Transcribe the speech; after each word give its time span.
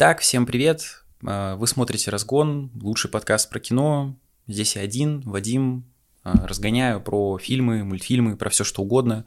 Итак, 0.00 0.20
всем 0.20 0.46
привет. 0.46 1.02
А, 1.26 1.56
вы 1.56 1.66
смотрите 1.66 2.12
«Разгон», 2.12 2.70
лучший 2.80 3.10
подкаст 3.10 3.50
про 3.50 3.58
кино. 3.58 4.16
Здесь 4.46 4.76
я 4.76 4.82
один, 4.82 5.22
Вадим. 5.22 5.92
А, 6.22 6.46
разгоняю 6.46 7.00
про 7.00 7.36
фильмы, 7.38 7.82
мультфильмы, 7.82 8.36
про 8.36 8.48
все 8.48 8.62
что 8.62 8.82
угодно. 8.82 9.24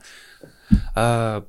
А, 0.95 1.45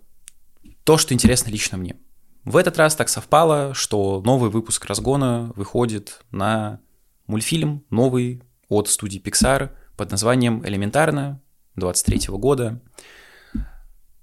то, 0.83 0.99
что 0.99 1.15
интересно 1.15 1.51
лично 1.51 1.79
мне. 1.79 1.95
В 2.43 2.57
этот 2.57 2.77
раз 2.79 2.97
так 2.97 3.09
совпало, 3.09 3.75
что 3.75 4.21
новый 4.23 4.51
выпуск 4.51 4.85
«Разгона» 4.87 5.53
выходит 5.55 6.25
на 6.33 6.81
мультфильм 7.29 7.85
новый 7.91 8.43
от 8.69 8.89
студии 8.89 9.23
Pixar 9.23 9.71
под 9.97 10.11
названием 10.11 10.67
«Элементарно» 10.67 11.41
23 11.77 12.27
года. 12.31 12.83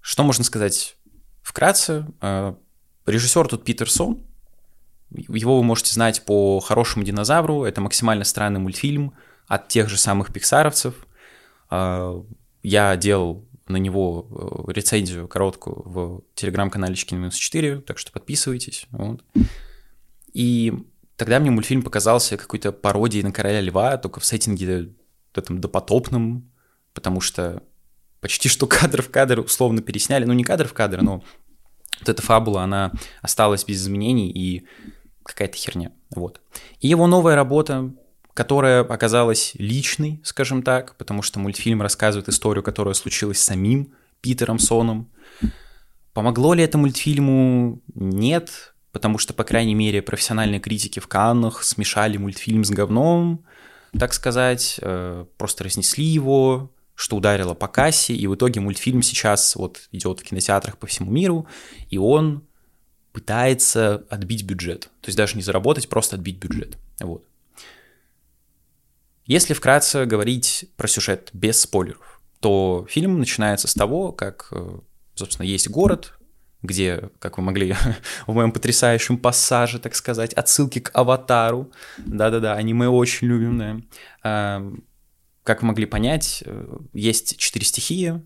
Что 0.02 0.24
можно 0.24 0.44
сказать 0.44 0.98
вкратце? 1.42 2.06
Режиссер 3.06 3.48
тут 3.48 3.64
Питер 3.64 3.90
Сон, 3.90 4.26
его 5.12 5.57
вы 5.57 5.64
можете 5.64 5.94
знать 5.94 6.23
по 6.25 6.60
«Хорошему 6.60 7.04
динозавру». 7.04 7.64
Это 7.64 7.82
максимально 7.82 8.24
странный 8.24 8.60
мультфильм 8.60 9.14
от 9.47 9.68
тех 9.68 9.89
же 9.89 9.97
самых 9.97 10.32
пиксаровцев. 10.32 10.96
А, 11.70 12.24
я 12.64 12.96
делал 12.96 13.46
на 13.68 13.78
него 13.78 14.28
э, 14.68 14.71
рецензию 14.71 15.28
короткую 15.28 15.84
в 15.86 16.24
телеграм-канале 16.34 16.96
Чикин 16.96 17.29
4, 17.29 17.82
так 17.82 18.00
что 18.00 18.11
подписывайтесь. 18.11 18.87
Вот. 18.92 19.24
И 20.34 20.74
тогда 21.15 21.39
мне 21.39 21.51
мультфильм 21.51 21.84
показался 21.84 22.37
какой-то 22.37 22.71
пародией 22.71 23.23
на 23.23 23.32
Короля 23.32 23.62
Льва, 23.62 23.98
только 23.98 24.20
в 24.20 24.26
сеттинге 24.26 24.93
этом 25.36 25.62
допотопном, 25.62 26.51
потому 26.93 27.21
что 27.21 27.64
почти 28.21 28.50
что 28.50 28.68
кадр 28.68 29.01
в 29.01 29.10
кадр 29.10 29.39
условно 29.39 29.82
пересняли. 29.82 30.26
Ну, 30.26 30.34
не 30.34 30.43
кадр 30.43 30.68
в 30.68 30.73
кадр, 30.73 31.01
но 31.01 31.23
вот 32.00 32.09
эта 32.09 32.22
фабула, 32.22 32.64
она 32.64 32.92
осталась 33.22 33.66
без 33.66 33.81
изменений, 33.81 34.31
и 34.31 34.66
какая-то 35.30 35.56
херня. 35.56 35.92
Вот. 36.09 36.42
И 36.80 36.88
его 36.88 37.08
новая 37.08 37.36
работа, 37.36 37.92
которая 38.33 38.81
оказалась 38.83 39.54
личной, 39.56 40.20
скажем 40.23 40.64
так, 40.64 40.95
потому 40.98 41.22
что 41.22 41.40
мультфильм 41.40 41.81
рассказывает 41.81 42.30
историю, 42.30 42.64
которая 42.64 42.94
случилась 42.94 43.39
с 43.39 43.45
самим 43.45 43.94
Питером 44.22 44.59
Соном. 44.59 45.09
Помогло 46.14 46.54
ли 46.54 46.64
это 46.64 46.78
мультфильму? 46.78 47.81
Нет, 47.94 48.73
потому 48.92 49.17
что, 49.17 49.34
по 49.34 49.44
крайней 49.44 49.76
мере, 49.76 50.02
профессиональные 50.02 50.59
критики 50.59 51.00
в 51.00 51.08
Каннах 51.08 51.64
смешали 51.64 52.17
мультфильм 52.17 52.64
с 52.64 52.72
говном, 52.72 53.45
так 53.98 54.14
сказать, 54.14 54.80
э, 54.82 55.26
просто 55.38 55.64
разнесли 55.64 56.06
его, 56.06 56.72
что 56.95 57.16
ударило 57.16 57.54
по 57.54 57.67
кассе, 57.67 58.14
и 58.14 58.28
в 58.28 58.36
итоге 58.36 58.59
мультфильм 58.59 59.02
сейчас 59.02 59.56
вот 59.56 59.88
идет 59.92 60.20
в 60.20 60.23
кинотеатрах 60.23 60.78
по 60.78 60.86
всему 60.86 61.09
миру, 61.09 61.48
и 61.89 61.98
он 61.98 62.44
пытается 63.20 64.06
отбить 64.09 64.44
бюджет. 64.44 64.84
То 65.02 65.09
есть 65.09 65.17
даже 65.17 65.36
не 65.36 65.42
заработать, 65.42 65.89
просто 65.89 66.16
отбить 66.16 66.38
бюджет. 66.38 66.78
Вот. 67.02 67.26
Если 69.26 69.53
вкратце 69.53 70.06
говорить 70.06 70.70
про 70.78 70.88
сюжет 70.88 71.30
без 71.34 71.59
спойлеров, 71.59 72.22
то 72.39 72.88
фильм 72.89 73.20
начинается 73.20 73.67
с 73.67 73.73
того, 73.73 74.14
как, 74.14 74.48
э, 74.53 74.80
собственно, 75.16 75.45
есть 75.45 75.70
город, 75.70 76.17
где, 76.61 77.09
как 77.20 77.38
вы 77.38 77.44
могли 77.44 77.76
в 78.26 78.34
моем 78.34 78.53
потрясающем 78.53 79.17
пассаже, 79.17 79.80
так 79.80 79.95
сказать, 79.95 80.33
отсылки 80.33 80.80
к 80.80 80.89
аватару. 80.94 81.73
Да-да-да, 81.98 82.54
аниме 82.54 82.88
очень 82.88 83.28
любим, 83.28 83.83
да. 84.23 84.64
Как 85.44 85.61
вы 85.61 85.67
могли 85.67 85.86
понять, 85.86 86.42
э, 86.45 86.78
есть 86.94 87.38
четыре 87.38 87.66
стихии, 87.66 88.22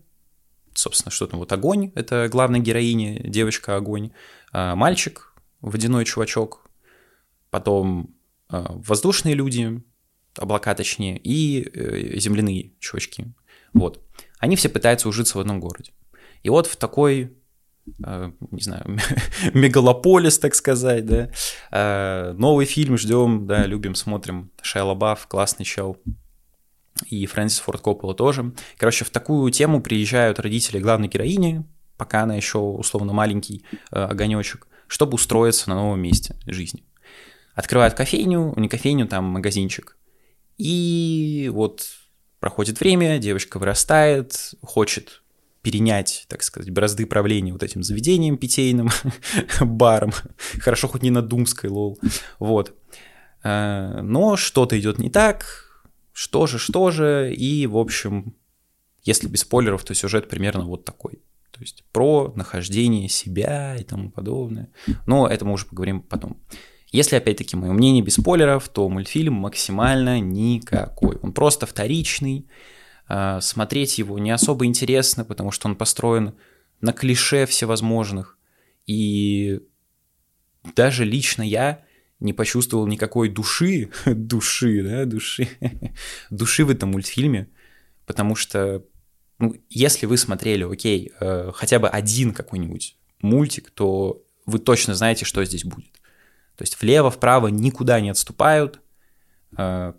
собственно, 0.72 1.10
что 1.10 1.26
там 1.26 1.40
вот 1.40 1.52
огонь, 1.52 1.90
это 1.96 2.28
главная 2.30 2.60
героиня, 2.60 3.20
девочка 3.22 3.76
огонь, 3.76 4.12
мальчик, 4.54 5.34
водяной 5.60 6.04
чувачок, 6.04 6.68
потом 7.50 8.14
а, 8.48 8.72
воздушные 8.74 9.34
люди, 9.34 9.82
облака 10.36 10.74
точнее, 10.74 11.18
и 11.18 11.62
э, 11.62 12.18
земляные 12.18 12.72
чувачки. 12.78 13.32
Вот. 13.72 14.02
Они 14.38 14.56
все 14.56 14.68
пытаются 14.68 15.08
ужиться 15.08 15.38
в 15.38 15.40
одном 15.40 15.60
городе. 15.60 15.92
И 16.42 16.50
вот 16.50 16.66
в 16.66 16.76
такой 16.76 17.36
не 17.86 18.62
знаю, 18.62 18.98
мегалополис, 19.54 20.38
так 20.38 20.54
сказать, 20.54 21.04
да. 21.04 22.32
Новый 22.38 22.64
фильм 22.64 22.96
ждем, 22.96 23.46
да, 23.46 23.66
любим, 23.66 23.94
смотрим. 23.94 24.50
Шайа 24.62 24.84
Лабаф, 24.84 25.26
классный 25.26 25.66
чел 25.66 25.98
и 27.08 27.26
Фрэнсис 27.26 27.58
Форд 27.60 27.80
Коппола 27.80 28.14
тоже. 28.14 28.52
Короче, 28.76 29.04
в 29.04 29.10
такую 29.10 29.50
тему 29.50 29.82
приезжают 29.82 30.38
родители 30.38 30.78
главной 30.78 31.08
героини, 31.08 31.64
пока 31.96 32.22
она 32.22 32.34
еще 32.34 32.58
условно 32.58 33.12
маленький 33.12 33.64
э, 33.90 34.02
огонечек, 34.04 34.66
чтобы 34.86 35.14
устроиться 35.14 35.68
на 35.70 35.76
новом 35.76 36.00
месте 36.00 36.36
жизни. 36.46 36.84
Открывают 37.54 37.94
кофейню, 37.94 38.52
не 38.56 38.68
кофейню, 38.68 39.06
там 39.06 39.24
магазинчик. 39.24 39.96
И 40.58 41.50
вот 41.52 41.86
проходит 42.40 42.80
время, 42.80 43.18
девочка 43.18 43.58
вырастает, 43.58 44.54
хочет 44.62 45.22
перенять, 45.62 46.26
так 46.28 46.42
сказать, 46.42 46.70
бразды 46.70 47.06
правления 47.06 47.52
вот 47.52 47.62
этим 47.62 47.82
заведением 47.82 48.36
питейным, 48.36 48.90
баром. 49.60 50.12
Хорошо, 50.60 50.88
хоть 50.88 51.02
не 51.02 51.10
на 51.10 51.22
Думской, 51.22 51.70
лол. 51.70 51.98
Вот. 52.38 52.74
Э, 53.42 54.00
но 54.02 54.36
что-то 54.36 54.78
идет 54.78 54.98
не 54.98 55.10
так, 55.10 55.84
что 56.12 56.46
же, 56.46 56.58
что 56.58 56.90
же, 56.90 57.32
и, 57.32 57.66
в 57.66 57.78
общем, 57.78 58.34
если 59.04 59.26
без 59.26 59.40
спойлеров, 59.40 59.84
то 59.84 59.94
сюжет 59.94 60.28
примерно 60.28 60.64
вот 60.64 60.84
такой. 60.84 61.22
То 61.54 61.60
есть 61.60 61.84
про 61.92 62.32
нахождение 62.34 63.08
себя 63.08 63.76
и 63.76 63.84
тому 63.84 64.10
подобное. 64.10 64.70
Но 65.06 65.28
это 65.28 65.44
мы 65.44 65.52
уже 65.52 65.66
поговорим 65.66 66.02
потом. 66.02 66.36
Если, 66.90 67.14
опять-таки, 67.14 67.56
мое 67.56 67.72
мнение 67.72 68.02
без 68.02 68.14
спойлеров, 68.14 68.68
то 68.68 68.88
мультфильм 68.88 69.34
максимально 69.34 70.20
никакой. 70.20 71.16
Он 71.22 71.32
просто 71.32 71.66
вторичный. 71.66 72.48
А, 73.06 73.40
смотреть 73.40 73.98
его 73.98 74.18
не 74.18 74.32
особо 74.32 74.66
интересно, 74.66 75.24
потому 75.24 75.52
что 75.52 75.68
он 75.68 75.76
построен 75.76 76.34
на 76.80 76.92
клише 76.92 77.46
всевозможных. 77.46 78.36
И 78.86 79.60
даже 80.74 81.04
лично 81.04 81.42
я 81.42 81.84
не 82.20 82.32
почувствовал 82.32 82.86
никакой 82.86 83.28
души, 83.28 83.90
души, 84.06 84.82
да, 84.82 85.04
души, 85.04 85.48
души 86.30 86.64
в 86.64 86.70
этом 86.70 86.90
мультфильме, 86.90 87.48
потому 88.06 88.34
что, 88.34 88.84
ну, 89.44 89.56
если 89.68 90.06
вы 90.06 90.16
смотрели, 90.16 90.64
окей, 90.64 91.12
э, 91.20 91.50
хотя 91.54 91.78
бы 91.78 91.88
один 91.88 92.32
какой-нибудь 92.32 92.96
мультик, 93.20 93.70
то 93.70 94.22
вы 94.46 94.58
точно 94.58 94.94
знаете, 94.94 95.24
что 95.24 95.44
здесь 95.44 95.64
будет. 95.64 95.92
То 96.56 96.62
есть 96.62 96.80
влево-вправо 96.80 97.48
никуда 97.48 98.00
не 98.00 98.10
отступают, 98.10 98.80
э, 99.56 99.92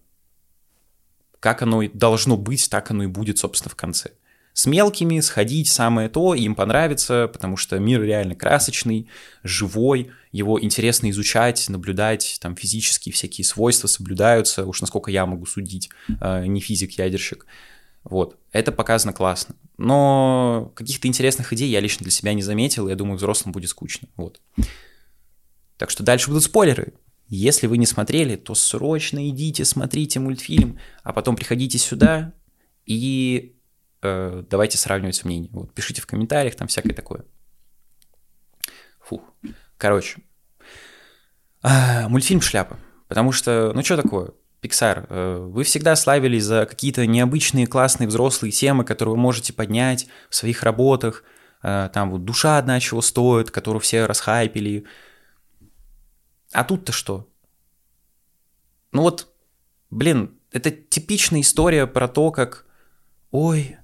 как 1.40 1.62
оно 1.62 1.84
должно 1.94 2.38
быть, 2.38 2.70
так 2.70 2.92
оно 2.92 3.04
и 3.04 3.08
будет, 3.08 3.38
собственно, 3.38 3.72
в 3.72 3.76
конце 3.76 4.12
с 4.56 4.66
мелкими 4.68 5.20
сходить 5.20 5.68
самое 5.68 6.08
то, 6.08 6.34
им 6.34 6.56
понравится, 6.56 7.30
потому 7.32 7.58
что 7.58 7.78
мир 7.78 8.02
реально 8.02 8.36
красочный, 8.36 9.10
живой, 9.44 10.12
его 10.32 10.62
интересно 10.62 11.10
изучать, 11.10 11.68
наблюдать, 11.68 12.38
там 12.40 12.56
физические 12.56 13.12
всякие 13.12 13.44
свойства 13.44 13.88
соблюдаются, 13.88 14.66
уж 14.66 14.80
насколько 14.80 15.12
я 15.12 15.26
могу 15.26 15.46
судить, 15.46 15.90
э, 16.22 16.46
не 16.46 16.62
физик-ядерщик. 16.62 17.46
Вот, 18.06 18.40
это 18.52 18.72
показано 18.72 19.14
классно. 19.14 19.56
Но 19.78 20.72
каких-то 20.76 21.08
интересных 21.08 21.52
идей 21.52 21.70
я 21.70 21.80
лично 21.80 22.04
для 22.04 22.12
себя 22.12 22.34
не 22.34 22.44
заметил, 22.44 22.88
и 22.88 22.92
я 22.92 22.96
думаю, 22.96 23.18
взрослым 23.18 23.52
будет 23.52 23.70
скучно. 23.70 24.08
Вот. 24.16 24.40
Так 25.78 25.90
что 25.90 26.04
дальше 26.04 26.30
будут 26.30 26.44
спойлеры. 26.44 26.94
Если 27.28 27.66
вы 27.66 27.80
не 27.80 27.88
смотрели, 27.88 28.36
то 28.36 28.54
срочно 28.54 29.28
идите, 29.28 29.66
смотрите 29.66 30.20
мультфильм, 30.20 30.80
а 31.04 31.12
потом 31.12 31.36
приходите 31.36 31.80
сюда 31.80 32.34
и 32.86 33.58
э, 34.04 34.44
давайте 34.48 34.78
сравнивать 34.78 35.26
мнения. 35.26 35.50
Вот, 35.52 35.74
пишите 35.74 36.02
в 36.02 36.06
комментариях, 36.06 36.56
там 36.56 36.68
всякое 36.68 36.94
такое. 36.94 37.26
Фух. 39.02 39.22
Короче, 39.78 40.22
а, 41.64 42.08
мультфильм 42.10 42.42
шляпа. 42.42 42.78
Потому 43.08 43.32
что, 43.32 43.72
ну 43.74 43.84
что 43.84 44.00
такое? 44.00 44.34
Pixar, 44.66 45.06
э, 45.10 45.38
вы 45.52 45.64
всегда 45.64 45.96
славились 45.96 46.44
за 46.44 46.66
какие-то 46.66 47.06
необычные, 47.06 47.68
классные 47.68 48.08
взрослые 48.08 48.52
темы, 48.52 48.84
которые 48.84 49.16
вы 49.16 49.22
можете 49.22 49.54
поднять 49.54 50.08
в 50.30 50.36
своих 50.36 50.64
работах. 50.64 51.24
Э, 51.62 51.90
там 51.94 52.12
вот 52.12 52.26
душа 52.26 52.58
одна 52.58 52.80
чего 52.80 53.02
стоит, 53.02 53.52
которую 53.52 53.82
все 53.82 54.06
расхайпили. 54.06 54.86
А 56.52 56.64
тут-то 56.64 56.92
что? 56.92 57.28
Ну 58.92 59.04
вот, 59.04 59.28
блин, 59.92 60.40
это 60.52 60.72
типичная 60.72 61.42
история 61.42 61.86
про 61.86 62.08
то, 62.08 62.32
как, 62.32 62.66
ой, 63.32 63.78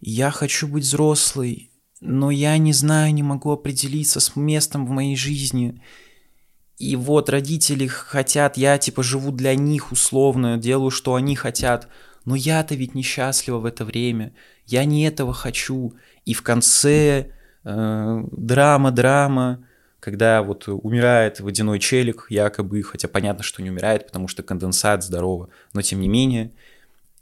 я 0.00 0.30
хочу 0.30 0.68
быть 0.68 0.84
взрослой, 0.84 1.70
но 2.00 2.30
я 2.30 2.58
не 2.58 2.74
знаю, 2.74 3.14
не 3.14 3.22
могу 3.22 3.50
определиться 3.50 4.20
с 4.20 4.36
местом 4.36 4.86
в 4.86 4.90
моей 4.90 5.16
жизни. 5.16 5.82
И 6.78 6.96
вот 6.96 7.28
родители 7.28 7.86
хотят, 7.86 8.56
я 8.56 8.78
типа 8.78 9.02
живу 9.02 9.30
для 9.30 9.54
них 9.54 9.92
условно, 9.92 10.56
делаю, 10.56 10.90
что 10.90 11.14
они 11.14 11.36
хотят. 11.36 11.88
Но 12.24 12.34
я-то 12.34 12.74
ведь 12.74 12.94
несчастлива 12.94 13.58
в 13.58 13.66
это 13.66 13.84
время. 13.84 14.34
Я 14.66 14.84
не 14.84 15.06
этого 15.06 15.32
хочу. 15.32 15.94
И 16.24 16.34
в 16.34 16.42
конце 16.42 17.30
э, 17.64 18.24
драма, 18.32 18.90
драма, 18.90 19.66
когда 20.00 20.42
вот 20.42 20.68
умирает 20.68 21.40
водяной 21.40 21.78
челик 21.78 22.26
якобы, 22.28 22.82
хотя 22.82 23.08
понятно, 23.08 23.42
что 23.42 23.62
не 23.62 23.70
умирает, 23.70 24.06
потому 24.06 24.26
что 24.28 24.42
конденсат 24.42 25.04
здорово, 25.04 25.50
но 25.72 25.82
тем 25.82 26.00
не 26.00 26.08
менее. 26.08 26.52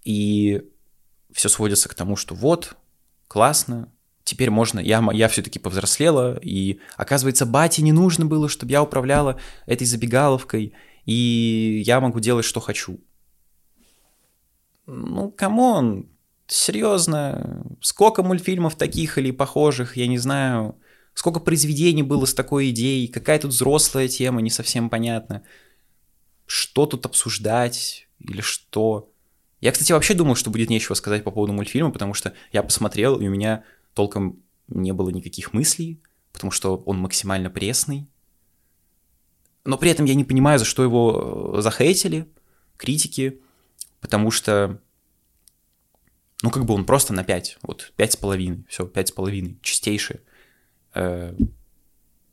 И 0.04 0.62
все 1.32 1.48
сводится 1.48 1.88
к 1.88 1.94
тому, 1.94 2.16
что 2.16 2.34
вот, 2.34 2.74
классно, 3.28 3.92
теперь 4.24 4.50
можно, 4.50 4.80
я, 4.80 5.06
я 5.12 5.28
все-таки 5.28 5.58
повзрослела, 5.58 6.38
и 6.38 6.78
оказывается, 6.96 7.46
бате 7.46 7.82
не 7.82 7.92
нужно 7.92 8.26
было, 8.26 8.48
чтобы 8.48 8.72
я 8.72 8.82
управляла 8.82 9.40
этой 9.66 9.86
забегаловкой, 9.86 10.72
и 11.04 11.82
я 11.84 12.00
могу 12.00 12.20
делать, 12.20 12.44
что 12.44 12.60
хочу. 12.60 13.00
Ну, 14.86 15.30
come 15.30 15.75
on, 15.75 16.08
серьезно, 16.46 17.64
сколько 17.80 18.22
мультфильмов 18.22 18.76
таких 18.76 19.18
или 19.18 19.30
похожих, 19.30 19.96
я 19.96 20.06
не 20.06 20.18
знаю, 20.18 20.76
сколько 21.14 21.40
произведений 21.40 22.02
было 22.02 22.24
с 22.24 22.34
такой 22.34 22.70
идеей, 22.70 23.08
какая 23.08 23.38
тут 23.38 23.52
взрослая 23.52 24.08
тема, 24.08 24.40
не 24.40 24.50
совсем 24.50 24.90
понятно. 24.90 25.42
Что 26.46 26.86
тут 26.86 27.06
обсуждать 27.06 28.08
или 28.18 28.40
что? 28.40 29.10
Я, 29.60 29.70
кстати, 29.72 29.92
вообще 29.92 30.14
думал, 30.14 30.34
что 30.34 30.50
будет 30.50 30.70
нечего 30.70 30.94
сказать 30.94 31.22
по 31.24 31.30
поводу 31.30 31.52
мультфильма, 31.52 31.90
потому 31.90 32.14
что 32.14 32.34
я 32.52 32.62
посмотрел, 32.62 33.20
и 33.20 33.28
у 33.28 33.30
меня 33.30 33.64
толком 33.94 34.42
не 34.68 34.92
было 34.92 35.10
никаких 35.10 35.52
мыслей, 35.52 36.00
потому 36.32 36.50
что 36.50 36.76
он 36.76 36.98
максимально 36.98 37.50
пресный. 37.50 38.08
Но 39.64 39.78
при 39.78 39.90
этом 39.90 40.06
я 40.06 40.14
не 40.14 40.24
понимаю, 40.24 40.58
за 40.58 40.64
что 40.64 40.82
его 40.82 41.54
э, 41.56 41.60
захейтили 41.62 42.28
критики, 42.76 43.40
потому 44.00 44.30
что, 44.30 44.80
ну, 46.42 46.50
как 46.50 46.64
бы 46.64 46.74
он 46.74 46.84
просто 46.84 47.12
на 47.12 47.22
5, 47.22 47.58
вот 47.62 47.92
пять 47.96 48.12
с 48.12 48.16
половиной, 48.16 48.64
все, 48.68 48.86
пять 48.86 49.08
с 49.08 49.12
половиной, 49.12 49.58
чистейший. 49.62 50.20
Э, 50.94 51.36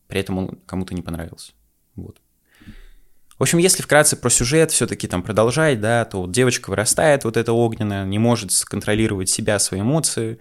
при 0.08 0.20
этом 0.20 0.40
он 0.40 0.60
кому-то 0.66 0.96
не 0.96 1.04
понравился. 1.04 1.54
Вот. 1.96 2.20
В 3.38 3.44
общем, 3.44 3.60
если 3.60 3.82
вкратце 3.82 4.18
про 4.18 4.30
сюжет 4.30 4.72
все-таки 4.72 5.08
там 5.08 5.24
продолжать, 5.24 5.80
да, 5.80 6.04
то 6.04 6.22
вот 6.24 6.32
девочка 6.32 6.70
вырастает, 6.70 7.24
вот 7.24 7.38
эта 7.38 7.54
огненная, 7.54 8.06
не 8.06 8.20
может 8.20 8.52
контролировать 8.66 9.30
себя, 9.30 9.60
свои 9.60 9.80
эмоции, 9.80 10.40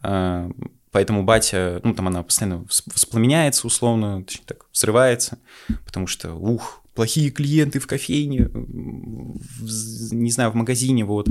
поэтому 0.00 1.22
батя, 1.24 1.80
ну, 1.84 1.94
там 1.94 2.08
она 2.08 2.22
постоянно 2.22 2.64
воспламеняется 2.86 3.66
условно, 3.66 4.24
точнее 4.24 4.44
так, 4.46 4.66
взрывается, 4.72 5.38
потому 5.84 6.06
что, 6.06 6.34
ух, 6.34 6.82
плохие 6.94 7.30
клиенты 7.30 7.78
в 7.78 7.86
кофейне, 7.86 8.48
в, 8.52 10.14
не 10.14 10.30
знаю, 10.30 10.50
в 10.50 10.54
магазине, 10.54 11.04
вот. 11.04 11.28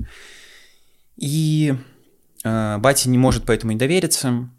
И 1.18 1.75
э, 2.44 2.77
батя 2.77 3.10
не 3.10 3.18
может 3.18 3.45
поэтому 3.45 3.74
и 3.74 3.75
довериться, 3.75 4.50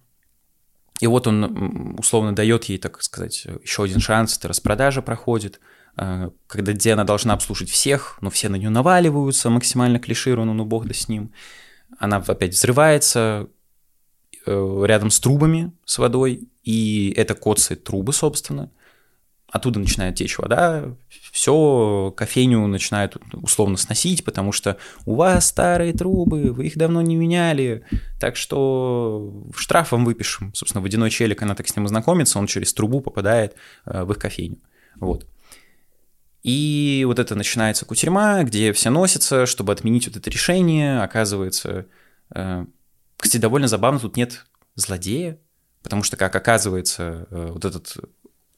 и 1.01 1.07
вот 1.07 1.27
он 1.27 1.97
условно 1.99 2.35
дает 2.35 2.65
ей, 2.65 2.79
так 2.79 3.03
сказать, 3.03 3.47
еще 3.63 3.85
один 3.85 4.01
шанс, 4.01 4.37
это 4.37 4.49
распродажа 4.49 5.01
проходит, 5.01 5.61
э, 5.97 6.31
когда 6.47 6.73
где 6.73 6.93
она 6.93 7.05
должна 7.05 7.33
обслужить 7.33 7.71
всех, 7.71 8.19
но 8.21 8.29
все 8.29 8.51
на 8.51 8.57
нее 8.57 8.69
наваливаются, 8.69 9.49
максимально 9.49 9.99
клишированно, 9.99 10.53
ну 10.53 10.67
бог 10.67 10.87
да 10.87 10.93
с 10.93 11.09
ним. 11.09 11.33
Она 11.99 12.19
опять 12.19 12.53
взрывается 12.53 13.49
рядом 14.47 15.11
с 15.11 15.21
трубами 15.21 15.73
с 15.85 15.99
водой, 15.99 16.49
и 16.63 17.13
это 17.17 17.35
коцает 17.35 17.85
трубы, 17.85 18.13
собственно 18.13 18.71
оттуда 19.51 19.81
начинает 19.81 20.15
течь 20.15 20.39
вода, 20.39 20.95
все, 21.33 22.15
кофейню 22.17 22.67
начинают 22.67 23.17
условно 23.33 23.77
сносить, 23.77 24.25
потому 24.25 24.53
что 24.53 24.77
у 25.07 25.17
вас 25.17 25.49
старые 25.49 25.93
трубы, 25.93 26.53
вы 26.53 26.67
их 26.67 26.77
давно 26.77 27.03
не 27.03 27.17
меняли, 27.17 27.85
так 28.21 28.37
что 28.37 29.45
штраф 29.55 29.93
вам 29.93 30.05
выпишем. 30.05 30.55
Собственно, 30.55 30.83
водяной 30.83 31.11
челик, 31.11 31.43
она 31.43 31.55
так 31.55 31.69
с 31.69 31.77
ним 31.77 31.89
знакомится, 31.89 32.39
он 32.39 32.47
через 32.47 32.73
трубу 32.73 33.01
попадает 33.01 33.57
э, 33.87 34.05
в 34.05 34.13
их 34.13 34.19
кофейню. 34.19 34.59
Вот. 34.97 35.27
И 36.43 37.05
вот 37.07 37.19
это 37.19 37.35
начинается 37.35 37.85
кутерьма, 37.85 38.43
где 38.45 38.73
все 38.73 38.91
носятся, 38.91 39.47
чтобы 39.47 39.73
отменить 39.73 40.07
вот 40.07 40.17
это 40.17 40.31
решение. 40.31 41.03
Оказывается, 41.03 41.87
э, 42.35 42.65
кстати, 43.21 43.41
довольно 43.41 43.69
забавно, 43.69 44.01
тут 44.01 44.17
нет 44.17 44.47
злодея, 44.75 45.39
потому 45.83 46.03
что, 46.03 46.17
как 46.17 46.35
оказывается, 46.35 47.27
э, 47.31 47.51
вот 47.53 47.65
этот 47.65 47.97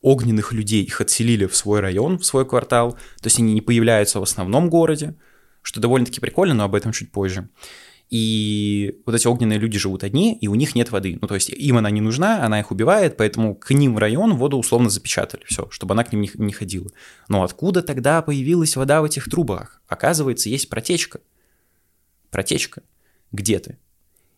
огненных 0.00 0.52
людей, 0.52 0.82
их 0.82 1.00
отселили 1.00 1.46
в 1.46 1.56
свой 1.56 1.80
район, 1.80 2.18
в 2.18 2.24
свой 2.24 2.46
квартал, 2.46 2.92
то 2.92 3.24
есть 3.24 3.38
они 3.38 3.54
не 3.54 3.60
появляются 3.60 4.20
в 4.20 4.22
основном 4.22 4.68
городе, 4.70 5.14
что 5.62 5.80
довольно-таки 5.80 6.20
прикольно, 6.20 6.54
но 6.54 6.64
об 6.64 6.74
этом 6.74 6.92
чуть 6.92 7.12
позже. 7.12 7.48
И 8.10 9.00
вот 9.06 9.14
эти 9.14 9.26
огненные 9.26 9.58
люди 9.58 9.78
живут 9.78 10.04
одни, 10.04 10.36
и 10.36 10.46
у 10.46 10.54
них 10.54 10.74
нет 10.74 10.90
воды. 10.90 11.18
Ну, 11.18 11.26
то 11.26 11.34
есть 11.34 11.48
им 11.48 11.78
она 11.78 11.88
не 11.90 12.02
нужна, 12.02 12.44
она 12.44 12.60
их 12.60 12.70
убивает, 12.70 13.16
поэтому 13.16 13.54
к 13.54 13.70
ним 13.70 13.94
в 13.94 13.98
район 13.98 14.34
воду 14.34 14.58
условно 14.58 14.90
запечатали, 14.90 15.44
все, 15.46 15.68
чтобы 15.70 15.94
она 15.94 16.04
к 16.04 16.12
ним 16.12 16.20
не, 16.20 16.30
не 16.34 16.52
ходила. 16.52 16.90
Но 17.28 17.42
откуда 17.42 17.80
тогда 17.80 18.20
появилась 18.20 18.76
вода 18.76 19.00
в 19.00 19.06
этих 19.06 19.30
трубах? 19.30 19.80
Оказывается, 19.86 20.50
есть 20.50 20.68
протечка. 20.68 21.20
Протечка 22.30 22.82
где-то. 23.30 23.78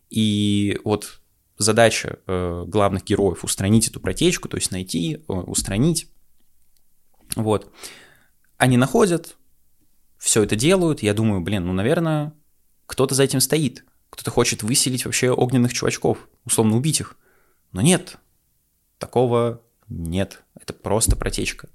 И 0.09 0.79
вот 0.83 1.21
задача 1.57 2.19
э, 2.27 2.63
главных 2.67 3.03
героев 3.03 3.43
устранить 3.43 3.87
эту 3.87 3.99
протечку, 3.99 4.49
то 4.49 4.57
есть 4.57 4.71
найти, 4.71 5.23
э, 5.27 5.31
устранить. 5.31 6.09
Вот. 7.35 7.71
Они 8.57 8.77
находят, 8.77 9.37
все 10.17 10.43
это 10.43 10.55
делают. 10.55 11.01
Я 11.01 11.13
думаю, 11.13 11.41
блин, 11.41 11.65
ну, 11.65 11.73
наверное, 11.73 12.33
кто-то 12.85 13.15
за 13.15 13.23
этим 13.23 13.39
стоит. 13.39 13.83
Кто-то 14.09 14.31
хочет 14.31 14.63
выселить 14.63 15.05
вообще 15.05 15.31
огненных 15.31 15.73
чувачков, 15.73 16.29
условно 16.45 16.77
убить 16.77 16.99
их. 16.99 17.17
Но 17.71 17.81
нет, 17.81 18.17
такого 18.97 19.61
нет. 19.89 20.43
Это 20.59 20.73
просто 20.73 21.15
протечка. 21.15 21.69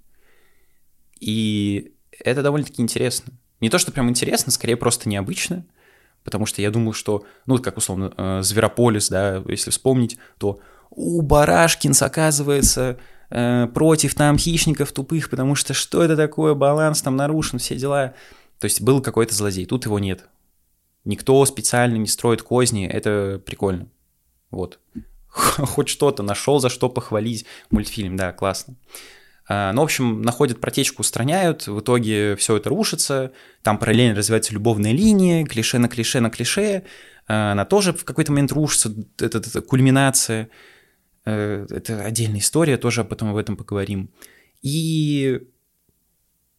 И 1.19 1.95
это 2.11 2.43
довольно-таки 2.43 2.81
интересно. 2.81 3.35
Не 3.61 3.69
то, 3.69 3.79
что 3.79 3.93
прям 3.93 4.09
интересно, 4.09 4.53
скорее 4.53 4.77
просто 4.77 5.09
необычно– 5.09 5.67
потому 6.25 6.47
что 6.47 6.63
я 6.63 6.71
думал, 6.71 6.93
что, 6.93 7.25
ну, 7.47 7.59
как 7.59 7.77
условно, 7.77 8.13
э, 8.17 8.41
Зверополис, 8.43 9.09
да, 9.09 9.43
если 9.47 9.71
вспомнить, 9.71 10.19
то 10.39 10.61
у 10.91 11.23
Барашкинс, 11.23 12.03
оказывается, 12.03 12.99
э, 13.31 13.69
против 13.73 14.15
там 14.15 14.39
хищников 14.39 14.93
тупых, 14.93 15.31
потому 15.31 15.55
что 15.55 15.75
что 15.75 16.03
это 16.03 16.17
такое, 16.17 16.55
баланс 16.55 17.03
там 17.03 17.17
нарушен, 17.17 17.59
все 17.59 17.77
дела. 17.77 18.15
То 18.59 18.67
есть 18.67 18.81
был 18.83 19.01
какой-то 19.01 19.35
злодей, 19.35 19.67
тут 19.67 19.87
его 19.87 19.99
нет. 19.99 20.29
Никто 21.05 21.45
специально 21.47 21.97
не 21.97 22.07
строит 22.07 22.43
козни, 22.43 22.87
это 22.87 23.41
прикольно. 23.45 23.89
Вот. 24.51 24.81
Хоть 25.29 25.89
что-то 25.89 26.23
нашел, 26.23 26.61
за 26.61 26.69
что 26.69 26.89
похвалить 26.89 27.47
мультфильм, 27.71 28.17
да, 28.17 28.33
классно. 28.33 28.77
А, 29.53 29.73
ну, 29.73 29.81
в 29.81 29.85
общем, 29.85 30.23
находят 30.23 30.61
протечку, 30.61 31.01
устраняют, 31.01 31.67
в 31.67 31.81
итоге 31.81 32.37
все 32.37 32.57
это 32.57 32.69
рушится, 32.71 33.33
там 33.65 33.79
параллельно 33.79 34.15
развивается 34.15 34.55
любовная 34.55 34.93
линия, 34.93 35.45
клише 35.45 35.79
на 35.79 35.89
клише 35.89 36.21
на 36.21 36.31
клише, 36.31 36.85
а, 37.27 37.51
она 37.51 37.65
тоже 37.65 37.93
в 37.93 38.05
какой-то 38.05 38.31
момент 38.31 38.53
рушится, 38.53 38.95
это, 39.19 39.39
это, 39.39 39.49
это 39.49 39.61
кульминация, 39.61 40.51
э, 41.25 41.67
это 41.69 42.01
отдельная 42.01 42.39
история, 42.39 42.77
тоже 42.77 43.03
потом 43.03 43.31
об 43.31 43.37
этом 43.39 43.57
поговорим. 43.57 44.11
И, 44.63 45.41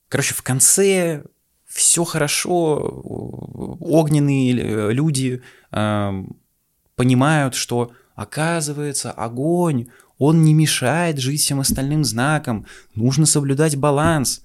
короче, 0.09 0.33
в 0.33 0.41
конце 0.41 1.23
все 1.67 2.03
хорошо, 2.03 2.75
огненные 3.79 4.91
люди 4.91 5.41
понимают, 6.97 7.55
что 7.55 7.93
оказывается 8.15 9.11
огонь, 9.11 9.87
он 10.21 10.43
не 10.43 10.53
мешает 10.53 11.17
жить 11.17 11.41
всем 11.41 11.59
остальным 11.61 12.03
знакам. 12.03 12.67
Нужно 12.93 13.25
соблюдать 13.25 13.75
баланс. 13.75 14.43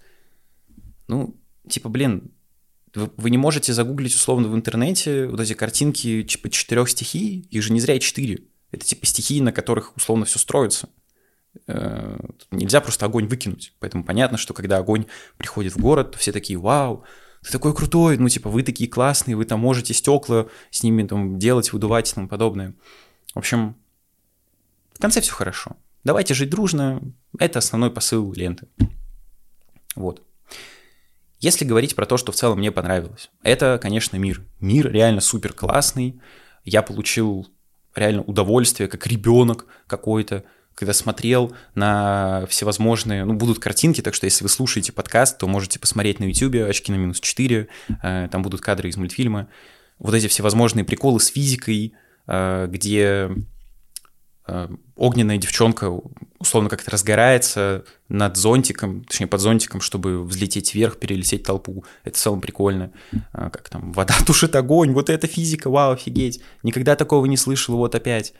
Ну, 1.06 1.36
типа, 1.68 1.90
блин, 1.90 2.30
вы, 2.94 3.10
вы 3.18 3.28
не 3.28 3.36
можете 3.36 3.74
загуглить 3.74 4.14
условно 4.14 4.48
в 4.48 4.54
интернете 4.54 5.26
вот 5.26 5.38
эти 5.38 5.52
картинки 5.52 6.22
типа 6.22 6.48
четырех 6.48 6.88
стихий, 6.88 7.46
их 7.50 7.62
же 7.62 7.74
не 7.74 7.80
зря 7.80 7.98
четыре. 7.98 8.44
Это 8.72 8.86
типа 8.86 9.04
стихии, 9.04 9.42
на 9.42 9.52
которых 9.52 9.94
условно 9.98 10.24
все 10.24 10.38
строится. 10.38 10.88
Э, 11.66 12.20
нельзя 12.50 12.80
просто 12.80 13.04
огонь 13.04 13.26
выкинуть. 13.26 13.74
Поэтому 13.78 14.02
понятно, 14.02 14.38
что 14.38 14.54
когда 14.54 14.78
огонь 14.78 15.04
приходит 15.36 15.74
в 15.74 15.78
город, 15.78 16.12
то 16.12 16.18
все 16.18 16.32
такие, 16.32 16.58
вау, 16.58 17.04
ты 17.44 17.52
такой 17.52 17.74
крутой, 17.74 18.16
ну 18.16 18.30
типа 18.30 18.48
вы 18.48 18.62
такие 18.62 18.88
классные, 18.88 19.36
вы 19.36 19.44
там 19.44 19.60
можете 19.60 19.92
стекла 19.92 20.46
с 20.70 20.82
ними 20.82 21.06
там 21.06 21.38
делать, 21.38 21.70
выдувать 21.74 22.10
и 22.10 22.14
тому 22.14 22.28
подобное. 22.28 22.72
В 23.34 23.40
общем, 23.40 23.76
в 24.96 24.98
конце 24.98 25.20
все 25.20 25.32
хорошо. 25.32 25.76
Давайте 26.04 26.32
жить 26.32 26.48
дружно. 26.48 27.02
Это 27.38 27.58
основной 27.58 27.90
посыл 27.90 28.32
ленты. 28.32 28.66
Вот. 29.94 30.22
Если 31.38 31.66
говорить 31.66 31.94
про 31.94 32.06
то, 32.06 32.16
что 32.16 32.32
в 32.32 32.34
целом 32.34 32.58
мне 32.58 32.72
понравилось, 32.72 33.30
это, 33.42 33.78
конечно, 33.80 34.16
мир. 34.16 34.42
Мир 34.58 34.90
реально 34.90 35.20
супер 35.20 35.52
классный. 35.52 36.18
Я 36.64 36.80
получил 36.80 37.46
реально 37.94 38.22
удовольствие, 38.22 38.88
как 38.88 39.06
ребенок 39.06 39.66
какой-то, 39.86 40.44
когда 40.74 40.94
смотрел 40.94 41.54
на 41.74 42.46
всевозможные, 42.48 43.26
ну, 43.26 43.34
будут 43.34 43.58
картинки, 43.58 44.00
так 44.00 44.14
что 44.14 44.24
если 44.24 44.44
вы 44.44 44.48
слушаете 44.48 44.92
подкаст, 44.92 45.36
то 45.36 45.46
можете 45.46 45.78
посмотреть 45.78 46.20
на 46.20 46.24
YouTube 46.24 46.66
«Очки 46.66 46.90
на 46.90 46.96
минус 46.96 47.20
4», 47.20 47.68
э, 48.02 48.28
там 48.32 48.42
будут 48.42 48.62
кадры 48.62 48.88
из 48.88 48.96
мультфильма. 48.96 49.48
Вот 49.98 50.14
эти 50.14 50.26
всевозможные 50.26 50.86
приколы 50.86 51.20
с 51.20 51.26
физикой, 51.26 51.92
э, 52.26 52.66
где 52.70 53.30
огненная 54.96 55.38
девчонка 55.38 55.90
условно 56.38 56.68
как-то 56.70 56.90
разгорается 56.90 57.84
над 58.08 58.36
зонтиком, 58.36 59.04
точнее 59.04 59.26
под 59.26 59.40
зонтиком, 59.40 59.80
чтобы 59.80 60.22
взлететь 60.24 60.74
вверх, 60.74 60.98
перелететь 60.98 61.42
толпу. 61.42 61.84
Это 62.04 62.16
в 62.16 62.20
целом 62.20 62.40
прикольно. 62.40 62.92
А, 63.32 63.50
как 63.50 63.68
там, 63.68 63.92
вода 63.92 64.14
тушит 64.26 64.54
огонь, 64.54 64.92
вот 64.92 65.10
это 65.10 65.26
физика, 65.26 65.68
вау, 65.68 65.92
офигеть. 65.92 66.40
Никогда 66.62 66.94
такого 66.94 67.26
не 67.26 67.36
слышал, 67.36 67.76
вот 67.76 67.94
опять. 67.94 68.34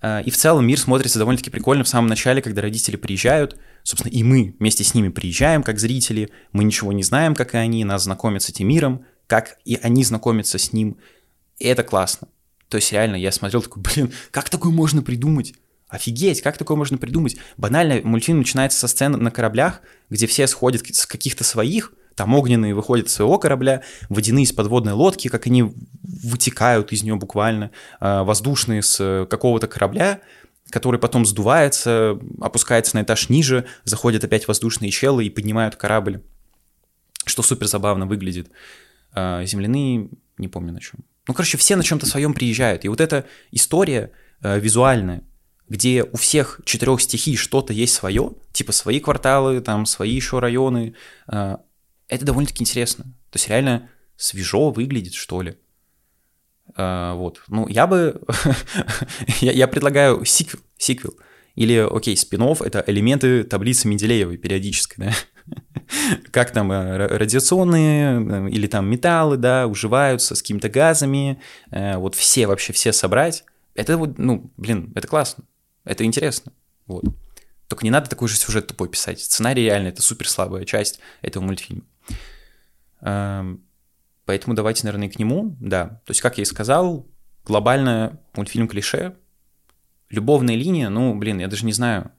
А, 0.00 0.20
и 0.20 0.30
в 0.30 0.36
целом 0.36 0.66
мир 0.66 0.78
смотрится 0.78 1.18
довольно-таки 1.18 1.50
прикольно 1.50 1.84
в 1.84 1.88
самом 1.88 2.08
начале, 2.08 2.42
когда 2.42 2.62
родители 2.62 2.96
приезжают, 2.96 3.56
собственно, 3.82 4.12
и 4.12 4.22
мы 4.22 4.54
вместе 4.58 4.84
с 4.84 4.94
ними 4.94 5.08
приезжаем 5.08 5.62
как 5.62 5.78
зрители, 5.78 6.30
мы 6.52 6.64
ничего 6.64 6.92
не 6.92 7.02
знаем, 7.02 7.34
как 7.34 7.54
и 7.54 7.58
они, 7.58 7.84
нас 7.84 8.04
знакомят 8.04 8.42
с 8.42 8.48
этим 8.48 8.68
миром, 8.68 9.04
как 9.26 9.58
и 9.64 9.78
они 9.82 10.04
знакомятся 10.04 10.58
с 10.58 10.72
ним, 10.72 10.98
и 11.58 11.66
это 11.66 11.82
классно. 11.82 12.28
То 12.72 12.76
есть 12.76 12.90
реально 12.90 13.16
я 13.16 13.30
смотрел 13.32 13.60
такой, 13.60 13.82
блин, 13.82 14.12
как 14.30 14.48
такое 14.48 14.72
можно 14.72 15.02
придумать? 15.02 15.52
Офигеть, 15.88 16.40
как 16.40 16.56
такое 16.56 16.74
можно 16.74 16.96
придумать? 16.96 17.36
Банально 17.58 18.00
мультфильм 18.02 18.38
начинается 18.38 18.78
со 18.78 18.88
сцены 18.88 19.18
на 19.18 19.30
кораблях, 19.30 19.82
где 20.08 20.26
все 20.26 20.46
сходят 20.46 20.82
с 20.86 21.04
каких-то 21.04 21.44
своих, 21.44 21.92
там 22.14 22.34
огненные 22.34 22.74
выходят 22.74 23.08
из 23.08 23.12
своего 23.12 23.38
корабля, 23.38 23.82
водяные 24.08 24.44
из 24.44 24.52
подводной 24.52 24.94
лодки, 24.94 25.28
как 25.28 25.46
они 25.46 25.74
вытекают 26.02 26.92
из 26.92 27.02
нее 27.02 27.16
буквально, 27.16 27.72
а, 28.00 28.24
воздушные 28.24 28.80
с 28.80 29.26
какого-то 29.28 29.66
корабля, 29.68 30.22
который 30.70 30.98
потом 30.98 31.26
сдувается, 31.26 32.18
опускается 32.40 32.96
на 32.96 33.02
этаж 33.02 33.28
ниже, 33.28 33.66
заходят 33.84 34.24
опять 34.24 34.48
воздушные 34.48 34.90
челы 34.90 35.26
и 35.26 35.30
поднимают 35.30 35.76
корабль, 35.76 36.22
что 37.26 37.42
супер 37.42 37.66
забавно 37.66 38.06
выглядит. 38.06 38.50
А, 39.12 39.44
земляные, 39.44 40.08
не 40.38 40.48
помню 40.48 40.72
на 40.72 40.80
чем. 40.80 41.00
Ну, 41.28 41.34
короче, 41.34 41.56
все 41.58 41.76
на 41.76 41.84
чем-то 41.84 42.06
своем 42.06 42.34
приезжают. 42.34 42.84
И 42.84 42.88
вот 42.88 43.00
эта 43.00 43.26
история 43.50 44.10
э, 44.42 44.58
визуальная, 44.58 45.22
где 45.68 46.02
у 46.04 46.16
всех 46.16 46.60
четырех 46.64 47.00
стихий 47.00 47.36
что-то 47.36 47.72
есть 47.72 47.94
свое, 47.94 48.32
типа 48.52 48.72
свои 48.72 49.00
кварталы, 49.00 49.60
там 49.60 49.86
свои 49.86 50.12
еще 50.12 50.40
районы, 50.40 50.94
э, 51.28 51.56
это 52.08 52.24
довольно-таки 52.24 52.62
интересно. 52.62 53.04
То 53.30 53.36
есть 53.36 53.48
реально 53.48 53.88
свежо 54.16 54.70
выглядит, 54.70 55.14
что 55.14 55.42
ли. 55.42 55.56
Uh, 56.76 57.16
вот. 57.16 57.42
Ну, 57.48 57.68
я 57.68 57.86
бы... 57.86 58.22
я, 59.40 59.52
я 59.52 59.68
предлагаю 59.68 60.24
сиквел. 60.24 60.60
сиквел. 60.78 61.14
Или, 61.54 61.76
окей, 61.76 62.16
спин 62.16 62.42
это 62.42 62.82
элементы 62.86 63.44
таблицы 63.44 63.88
Менделеевой 63.88 64.38
периодической, 64.38 65.06
да? 65.06 65.14
Как 66.30 66.52
там 66.52 66.72
э, 66.72 66.96
радиационные 67.06 68.20
э, 68.20 68.50
или 68.50 68.66
там 68.66 68.88
металлы, 68.90 69.36
да, 69.36 69.66
уживаются 69.66 70.34
с 70.34 70.42
какими-то 70.42 70.68
газами, 70.68 71.40
вот 71.70 72.14
все, 72.14 72.46
вообще 72.46 72.72
все 72.72 72.92
собрать. 72.92 73.44
Это 73.74 73.96
вот, 73.96 74.18
ну, 74.18 74.50
блин, 74.56 74.92
это 74.94 75.08
классно, 75.08 75.44
это 75.84 76.04
интересно, 76.04 76.52
вот. 76.86 77.04
Только 77.68 77.84
не 77.84 77.90
надо 77.90 78.10
такой 78.10 78.28
же 78.28 78.36
сюжет 78.36 78.66
тупой 78.66 78.90
писать. 78.90 79.20
Сценарий 79.20 79.64
реально 79.64 79.88
это 79.88 80.02
супер 80.02 80.28
слабая 80.28 80.66
часть 80.66 81.00
этого 81.22 81.42
мультфильма. 81.42 81.84
Эм, 83.00 83.64
поэтому 84.26 84.54
давайте, 84.54 84.84
наверное, 84.84 85.08
к 85.08 85.18
нему, 85.18 85.56
да. 85.58 86.02
То 86.04 86.10
есть, 86.10 86.20
как 86.20 86.36
я 86.36 86.42
и 86.42 86.44
сказал, 86.44 87.06
глобально 87.46 88.20
мультфильм 88.34 88.68
клише. 88.68 89.16
Любовная 90.10 90.54
линия, 90.54 90.90
ну, 90.90 91.14
блин, 91.14 91.38
я 91.38 91.48
даже 91.48 91.64
не 91.64 91.72
знаю. 91.72 92.12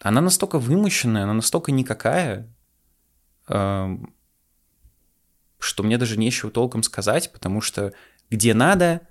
Она 0.00 0.20
настолько 0.20 0.58
вымощенная, 0.58 1.24
она 1.24 1.34
настолько 1.34 1.72
никакая, 1.72 2.52
эм, 3.48 4.14
что 5.58 5.82
мне 5.82 5.98
даже 5.98 6.18
нечего 6.18 6.50
толком 6.50 6.82
сказать, 6.82 7.32
потому 7.32 7.60
что 7.60 7.92
где 8.30 8.54
надо, 8.54 9.02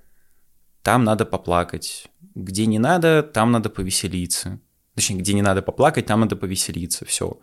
там 0.81 1.03
надо 1.03 1.25
поплакать. 1.25 2.09
Где 2.35 2.65
не 2.65 2.79
надо, 2.79 3.23
там 3.23 3.51
надо 3.51 3.69
повеселиться. 3.69 4.59
Точнее, 4.95 5.17
где 5.17 5.33
не 5.33 5.41
надо 5.41 5.61
поплакать, 5.61 6.05
там 6.05 6.21
надо 6.21 6.35
повеселиться. 6.35 7.05
Все. 7.05 7.39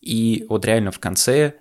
И 0.00 0.44
вот 0.48 0.64
реально 0.64 0.90
в 0.90 0.98
конце 0.98 1.54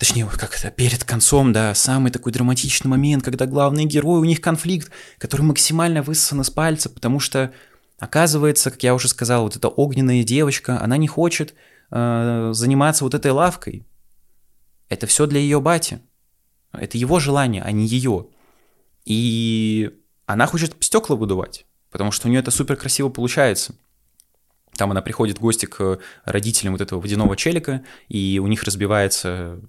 точнее, 0.00 0.26
как 0.26 0.58
это, 0.58 0.70
перед 0.70 1.04
концом, 1.04 1.52
да, 1.52 1.74
самый 1.74 2.10
такой 2.10 2.32
драматичный 2.32 2.88
момент, 2.88 3.22
когда 3.22 3.44
главные 3.44 3.84
герои, 3.84 4.20
у 4.20 4.24
них 4.24 4.40
конфликт, 4.40 4.90
который 5.18 5.42
максимально 5.42 6.02
высосан 6.02 6.40
из 6.40 6.48
пальца, 6.48 6.88
потому 6.88 7.20
что, 7.20 7.52
оказывается, 8.00 8.70
как 8.70 8.82
я 8.82 8.94
уже 8.94 9.06
сказал, 9.08 9.44
вот 9.44 9.54
эта 9.54 9.68
огненная 9.68 10.24
девочка, 10.24 10.80
она 10.82 10.96
не 10.96 11.06
хочет 11.06 11.54
э, 11.90 12.50
заниматься 12.52 13.04
вот 13.04 13.14
этой 13.14 13.30
лавкой. 13.30 13.86
Это 14.88 15.06
все 15.06 15.26
для 15.26 15.38
ее 15.38 15.60
бати. 15.60 16.00
Это 16.72 16.98
его 16.98 17.20
желание, 17.20 17.62
а 17.62 17.70
не 17.70 17.86
ее. 17.86 18.26
И 19.04 19.96
она 20.26 20.46
хочет 20.46 20.76
стекла 20.80 21.14
выдувать, 21.14 21.66
потому 21.90 22.10
что 22.10 22.26
у 22.26 22.30
нее 22.30 22.40
это 22.40 22.50
супер 22.50 22.76
красиво 22.76 23.08
получается. 23.08 23.74
Там 24.76 24.90
она 24.90 25.02
приходит 25.02 25.38
в 25.38 25.42
гости 25.42 25.66
к 25.66 25.98
родителям 26.24 26.72
вот 26.72 26.80
этого 26.80 27.00
водяного 27.00 27.36
челика, 27.36 27.84
и 28.08 28.40
у 28.42 28.46
них 28.46 28.62
разбивается 28.62 29.60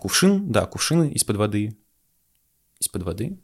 Кувшин, 0.00 0.50
да, 0.50 0.66
кувшины 0.66 1.10
из-под 1.12 1.36
воды. 1.36 1.76
Из-под 2.80 3.02
воды? 3.02 3.38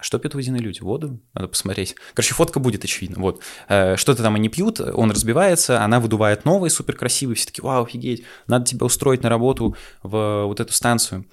Что 0.00 0.18
пьют 0.18 0.34
водяные 0.34 0.62
люди? 0.62 0.80
Воду? 0.80 1.20
Надо 1.34 1.48
посмотреть. 1.48 1.96
Короче, 2.14 2.34
фотка 2.34 2.60
будет, 2.60 2.84
очевидно. 2.84 3.20
Вот. 3.20 3.42
Э, 3.68 3.96
что-то 3.96 4.22
там 4.22 4.36
они 4.36 4.48
пьют, 4.48 4.80
он 4.80 5.10
разбивается, 5.10 5.82
она 5.82 5.98
выдувает 5.98 6.44
новый, 6.44 6.70
супер 6.70 6.94
красивый. 6.94 7.34
Все 7.34 7.46
таки 7.46 7.60
вау, 7.60 7.84
офигеть, 7.84 8.24
надо 8.46 8.64
тебя 8.64 8.86
устроить 8.86 9.22
на 9.22 9.28
работу 9.28 9.76
в 10.02 10.44
вот 10.44 10.60
эту 10.60 10.72
станцию. 10.72 11.26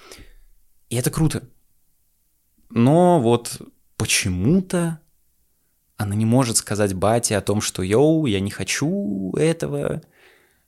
И 0.89 0.95
это 0.95 1.11
круто. 1.11 1.43
Но 2.69 3.19
вот 3.19 3.61
почему-то 3.97 4.99
она 5.97 6.15
не 6.15 6.25
может 6.25 6.57
сказать 6.57 6.93
бате 6.93 7.37
о 7.37 7.41
том, 7.41 7.61
что 7.61 7.83
«Йоу, 7.83 8.25
я 8.25 8.39
не 8.39 8.51
хочу 8.51 9.33
этого». 9.37 10.01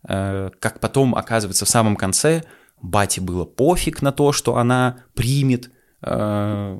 Э, 0.07 0.51
как 0.59 0.79
потом 0.79 1.15
оказывается 1.15 1.65
в 1.65 1.69
самом 1.69 1.95
конце– 1.95 2.43
Бате 2.81 3.21
было 3.21 3.45
пофиг 3.45 4.01
на 4.01 4.11
то, 4.11 4.31
что 4.31 4.57
она 4.57 5.03
примет 5.15 5.71
э, 6.01 6.79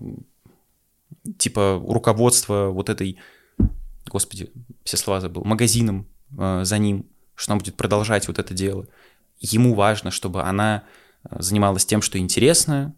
типа 1.38 1.82
руководство 1.86 2.70
вот 2.70 2.90
этой, 2.90 3.18
господи, 4.08 4.52
все 4.84 4.98
слова 4.98 5.22
забыл, 5.22 5.44
магазином 5.44 6.08
э, 6.38 6.62
за 6.64 6.78
ним, 6.78 7.06
что 7.36 7.54
она 7.54 7.60
будет 7.60 7.76
продолжать 7.76 8.28
вот 8.28 8.40
это 8.40 8.54
дело. 8.54 8.88
Ему 9.40 9.74
важно, 9.74 10.12
чтобы 10.12 10.44
она 10.44 10.84
э, 11.24 11.36
занималась 11.40 11.86
тем, 11.86 12.02
что 12.02 12.18
интересно, 12.18 12.96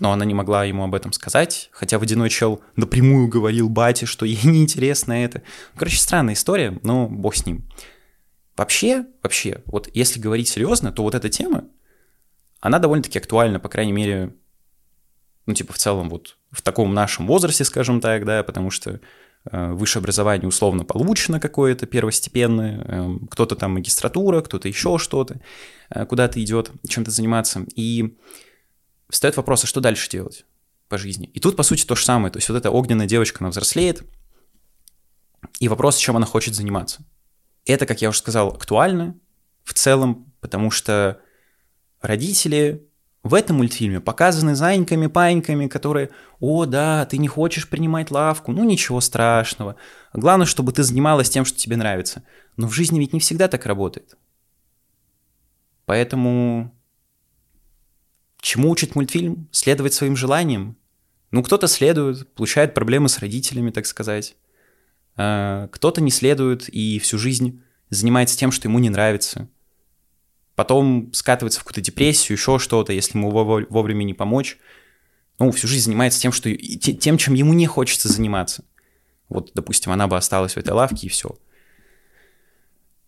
но 0.00 0.12
она 0.12 0.24
не 0.24 0.34
могла 0.34 0.64
ему 0.64 0.84
об 0.84 0.94
этом 0.94 1.12
сказать, 1.12 1.68
хотя 1.72 1.98
водяной 1.98 2.30
чел 2.30 2.60
напрямую 2.76 3.28
говорил 3.28 3.68
бате, 3.68 4.06
что 4.06 4.24
ей 4.26 4.38
неинтересно 4.44 5.12
это. 5.12 5.42
Короче, 5.74 5.98
странная 5.98 6.34
история, 6.34 6.78
но 6.82 7.08
бог 7.08 7.34
с 7.34 7.46
ним. 7.46 7.68
Вообще, 8.56 9.06
вообще, 9.22 9.62
вот 9.66 9.88
если 9.94 10.18
говорить 10.18 10.48
серьезно, 10.48 10.90
то 10.90 11.02
вот 11.02 11.14
эта 11.14 11.28
тема, 11.28 11.64
она 12.60 12.80
довольно-таки 12.80 13.18
актуальна, 13.18 13.60
по 13.60 13.68
крайней 13.68 13.92
мере, 13.92 14.34
ну, 15.48 15.54
типа, 15.54 15.72
в 15.72 15.78
целом 15.78 16.10
вот 16.10 16.36
в 16.50 16.60
таком 16.60 16.92
нашем 16.92 17.26
возрасте, 17.26 17.64
скажем 17.64 18.02
так, 18.02 18.26
да, 18.26 18.42
потому 18.42 18.70
что 18.70 19.00
э, 19.50 19.72
высшее 19.72 20.02
образование 20.02 20.46
условно 20.46 20.84
получено 20.84 21.40
какое-то 21.40 21.86
первостепенное, 21.86 22.84
э, 22.86 23.18
кто-то 23.30 23.56
там 23.56 23.72
магистратура, 23.72 24.42
кто-то 24.42 24.68
еще 24.68 24.98
что-то, 24.98 25.40
э, 25.88 26.04
куда-то 26.04 26.42
идет 26.44 26.70
чем-то 26.86 27.10
заниматься. 27.10 27.64
И 27.74 28.18
встает 29.08 29.38
вопрос, 29.38 29.64
а 29.64 29.66
что 29.66 29.80
дальше 29.80 30.10
делать 30.10 30.44
по 30.90 30.98
жизни? 30.98 31.30
И 31.32 31.40
тут, 31.40 31.56
по 31.56 31.62
сути, 31.62 31.86
то 31.86 31.94
же 31.94 32.04
самое. 32.04 32.30
То 32.30 32.36
есть 32.36 32.50
вот 32.50 32.56
эта 32.56 32.70
огненная 32.70 33.06
девочка, 33.06 33.38
она 33.40 33.48
взрослеет, 33.48 34.02
и 35.60 35.68
вопрос, 35.68 35.96
чем 35.96 36.18
она 36.18 36.26
хочет 36.26 36.54
заниматься. 36.54 37.06
Это, 37.64 37.86
как 37.86 38.02
я 38.02 38.10
уже 38.10 38.18
сказал, 38.18 38.48
актуально 38.48 39.18
в 39.64 39.72
целом, 39.72 40.30
потому 40.40 40.70
что 40.70 41.22
родители 42.02 42.87
в 43.28 43.34
этом 43.34 43.58
мультфильме 43.58 44.00
показаны 44.00 44.54
зайками, 44.54 45.06
паньками, 45.06 45.66
которые, 45.66 46.10
о, 46.40 46.66
да, 46.66 47.06
ты 47.06 47.18
не 47.18 47.28
хочешь 47.28 47.68
принимать 47.68 48.10
лавку, 48.10 48.52
ну 48.52 48.64
ничего 48.64 49.00
страшного. 49.00 49.76
Главное, 50.12 50.46
чтобы 50.46 50.72
ты 50.72 50.82
занималась 50.82 51.30
тем, 51.30 51.44
что 51.44 51.58
тебе 51.58 51.76
нравится. 51.76 52.24
Но 52.56 52.66
в 52.66 52.72
жизни 52.72 52.98
ведь 52.98 53.12
не 53.12 53.20
всегда 53.20 53.48
так 53.48 53.66
работает. 53.66 54.16
Поэтому 55.86 56.74
чему 58.40 58.70
учит 58.70 58.94
мультфильм? 58.94 59.48
Следовать 59.52 59.94
своим 59.94 60.16
желаниям? 60.16 60.76
Ну, 61.30 61.42
кто-то 61.42 61.68
следует, 61.68 62.32
получает 62.34 62.74
проблемы 62.74 63.08
с 63.08 63.18
родителями, 63.18 63.70
так 63.70 63.86
сказать. 63.86 64.36
А, 65.16 65.68
кто-то 65.68 66.00
не 66.00 66.10
следует 66.10 66.68
и 66.68 66.98
всю 66.98 67.18
жизнь 67.18 67.62
занимается 67.90 68.36
тем, 68.38 68.52
что 68.52 68.68
ему 68.68 68.78
не 68.78 68.90
нравится. 68.90 69.48
Потом 70.58 71.12
скатывается 71.12 71.60
в 71.60 71.62
какую-то 71.62 71.82
депрессию, 71.82 72.36
еще 72.36 72.58
что-то, 72.58 72.92
если 72.92 73.16
ему 73.16 73.30
вовремя 73.30 74.02
не 74.02 74.12
помочь. 74.12 74.58
Ну, 75.38 75.52
всю 75.52 75.68
жизнь 75.68 75.84
занимается 75.84 76.20
тем, 76.20 76.32
что, 76.32 76.52
тем, 76.52 77.16
чем 77.16 77.34
ему 77.34 77.52
не 77.52 77.68
хочется 77.68 78.08
заниматься. 78.08 78.64
Вот, 79.28 79.52
допустим, 79.54 79.92
она 79.92 80.08
бы 80.08 80.16
осталась 80.16 80.54
в 80.54 80.56
этой 80.56 80.70
лавке 80.70 81.06
и 81.06 81.10
все. 81.10 81.38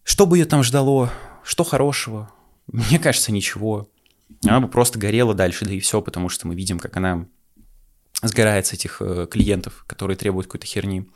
Что 0.05 0.27
бы 0.27 0.39
ее 0.39 0.45
там 0.45 0.63
ждало? 0.63 1.13
Что 1.43 1.65
хорошего? 1.65 2.31
Мне 2.69 3.01
кажется, 3.01 3.33
ничего. 3.33 3.91
Она 4.45 4.61
бы 4.61 4.69
просто 4.69 5.01
горела 5.01 5.35
дальше, 5.35 5.65
да 5.65 5.73
и 5.73 5.81
все, 5.81 6.01
потому 6.01 6.29
что 6.29 6.47
мы 6.47 6.55
видим, 6.55 6.79
как 6.79 6.97
она 6.99 7.27
сгорает 8.23 8.69
с 8.69 8.75
этих 8.75 9.03
э, 9.03 9.27
клиентов, 9.29 9.83
которые 9.89 10.17
требуют 10.17 10.47
какой-то 10.47 10.69
херни. 10.69 11.11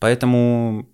Поэтому 0.00 0.90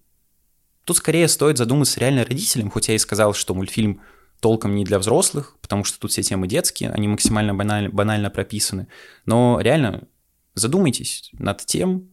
тут 0.84 0.98
скорее 0.98 1.28
стоит 1.28 1.56
задуматься 1.56 2.00
реально 2.00 2.26
родителям, 2.26 2.70
хоть 2.70 2.88
я 2.88 2.94
и 2.96 2.98
сказал, 2.98 3.32
что 3.32 3.54
мультфильм 3.54 4.02
толком 4.40 4.74
не 4.74 4.84
для 4.84 4.98
взрослых, 4.98 5.56
потому 5.60 5.84
что 5.84 5.98
тут 5.98 6.10
все 6.10 6.22
темы 6.22 6.46
детские, 6.46 6.90
они 6.90 7.08
максимально 7.08 7.54
банально, 7.54 7.90
банально 7.90 8.30
прописаны. 8.30 8.88
Но 9.26 9.58
реально 9.60 10.06
задумайтесь 10.54 11.30
над 11.32 11.64
тем, 11.64 12.08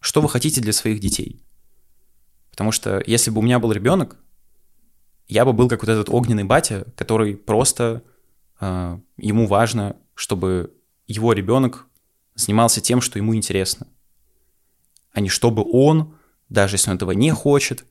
что 0.00 0.20
вы 0.20 0.28
хотите 0.28 0.60
для 0.60 0.72
своих 0.72 1.00
детей. 1.00 1.42
Потому 2.50 2.72
что 2.72 3.02
если 3.06 3.30
бы 3.30 3.38
у 3.38 3.42
меня 3.42 3.58
был 3.58 3.72
ребенок, 3.72 4.16
я 5.28 5.44
бы 5.44 5.52
был 5.52 5.68
как 5.68 5.82
вот 5.82 5.90
этот 5.90 6.08
огненный 6.08 6.44
батя, 6.44 6.86
который 6.96 7.36
просто 7.36 8.02
э, 8.60 8.98
ему 9.16 9.46
важно, 9.46 9.96
чтобы 10.14 10.74
его 11.06 11.32
ребенок 11.32 11.86
занимался 12.34 12.80
тем, 12.80 13.00
что 13.00 13.18
ему 13.18 13.34
интересно, 13.34 13.86
а 15.12 15.20
не 15.20 15.28
чтобы 15.28 15.64
он, 15.70 16.16
даже 16.48 16.76
если 16.76 16.90
он 16.90 16.96
этого 16.96 17.12
не 17.12 17.30
хочет, 17.32 17.84